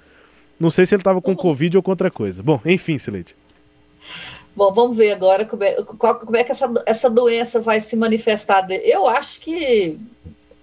Não 0.59 0.69
sei 0.69 0.85
se 0.85 0.95
ele 0.95 1.01
estava 1.01 1.21
com 1.21 1.35
Covid 1.35 1.77
ou 1.77 1.83
com 1.83 1.91
outra 1.91 2.11
coisa. 2.11 2.43
Bom, 2.43 2.59
enfim, 2.65 2.97
Sileide. 2.97 3.35
Bom, 4.55 4.73
vamos 4.73 4.97
ver 4.97 5.13
agora 5.13 5.45
como 5.45 5.63
é, 5.63 5.81
como 5.83 6.35
é 6.35 6.43
que 6.43 6.51
essa, 6.51 6.69
essa 6.85 7.09
doença 7.09 7.61
vai 7.61 7.79
se 7.79 7.95
manifestar. 7.95 8.67
Eu 8.69 9.07
acho 9.07 9.39
que 9.39 9.97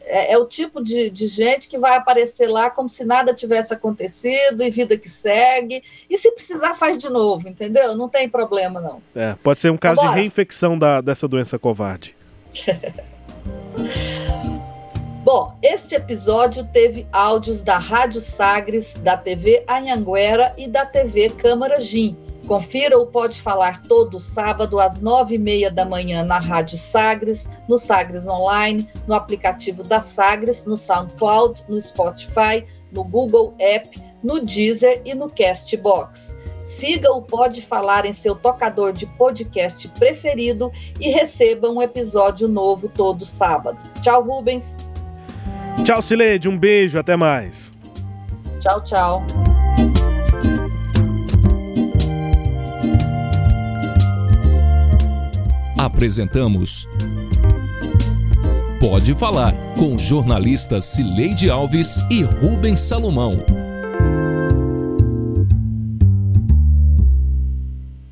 é, 0.03 0.35
é 0.35 0.39
o 0.39 0.45
tipo 0.45 0.83
de, 0.83 1.09
de, 1.09 1.27
gente 1.27 1.69
que 1.69 1.79
vai 1.79 1.97
aparecer 1.97 2.47
lá 2.47 2.69
como 2.69 2.89
se 2.89 3.05
nada 3.05 3.33
tivesse 3.35 3.73
acontecido 3.73 4.63
e 4.63 4.71
vida 4.71 4.99
que 4.99 5.09
segue. 5.09 5.83
E 6.11 6.19
se 6.19 6.31
precisar, 6.33 6.75
faz 6.75 6.99
de 6.99 7.09
novo, 7.09 7.49
entendeu? 7.49 7.95
Não 7.97 8.09
tem 8.09 8.29
problema, 8.29 8.81
não. 8.81 9.03
É, 9.15 9.35
pode 9.43 9.61
ser 9.61 9.71
um 9.71 9.77
caso 9.77 10.01
de 10.01 10.15
reinfecção 10.15 10.79
da, 10.79 11.01
dessa 11.01 11.27
doença 11.27 11.59
covarde. 11.59 12.15
Bom, 15.37 15.53
este 15.63 15.95
episódio 15.95 16.65
teve 16.65 17.07
áudios 17.13 17.61
da 17.61 17.77
Rádio 17.77 18.23
Sagres, 18.23 18.95
da 18.95 19.19
TV 19.19 19.63
Anhanguera 19.69 20.55
e 20.57 20.67
da 20.67 20.87
TV 20.87 21.29
Câmara 21.29 21.79
Gim. 21.79 22.17
Confira 22.47 22.99
o 22.99 23.05
Pode 23.05 23.43
Falar 23.43 23.83
todo 23.83 24.19
sábado 24.19 24.81
às 24.81 24.99
nove 24.99 25.35
e 25.35 25.39
meia 25.39 25.71
da 25.71 25.85
manhã 25.85 26.25
na 26.25 26.39
Rádio 26.39 26.79
Sagres, 26.79 27.47
no 27.69 27.77
Sagres 27.77 28.27
Online, 28.27 28.89
no 29.07 29.15
aplicativo 29.15 29.83
da 29.83 30.01
Sagres, 30.01 30.65
no 30.65 30.75
SoundCloud, 30.75 31.67
no 31.69 31.79
Spotify, 31.79 32.65
no 32.91 33.05
Google 33.05 33.55
App, 33.61 34.03
no 34.25 34.41
Deezer 34.41 35.03
e 35.05 35.15
no 35.15 35.27
Castbox. 35.27 36.35
Siga 36.63 37.13
o 37.13 37.21
Pode 37.21 37.61
Falar 37.61 38.07
em 38.07 38.15
seu 38.15 38.35
tocador 38.35 38.91
de 38.91 39.05
podcast 39.05 39.87
preferido 39.99 40.73
e 40.99 41.11
receba 41.11 41.69
um 41.69 41.83
episódio 41.83 42.49
novo 42.49 42.89
todo 42.89 43.27
sábado. 43.27 43.79
Tchau, 44.01 44.23
Rubens. 44.23 44.86
Tchau, 45.85 46.03
Cileide. 46.03 46.49
Um 46.49 46.59
beijo. 46.59 46.99
Até 46.99 47.17
mais. 47.17 47.73
Tchau, 48.61 48.83
tchau. 48.83 49.27
Apresentamos 55.79 56.89
Pode 58.81 59.15
Falar 59.15 59.55
com 59.79 59.99
jornalistas 59.99 60.85
Cileide 60.87 61.51
Alves 61.51 61.99
e 62.11 62.23
Rubens 62.23 62.81
Salomão. 62.81 63.31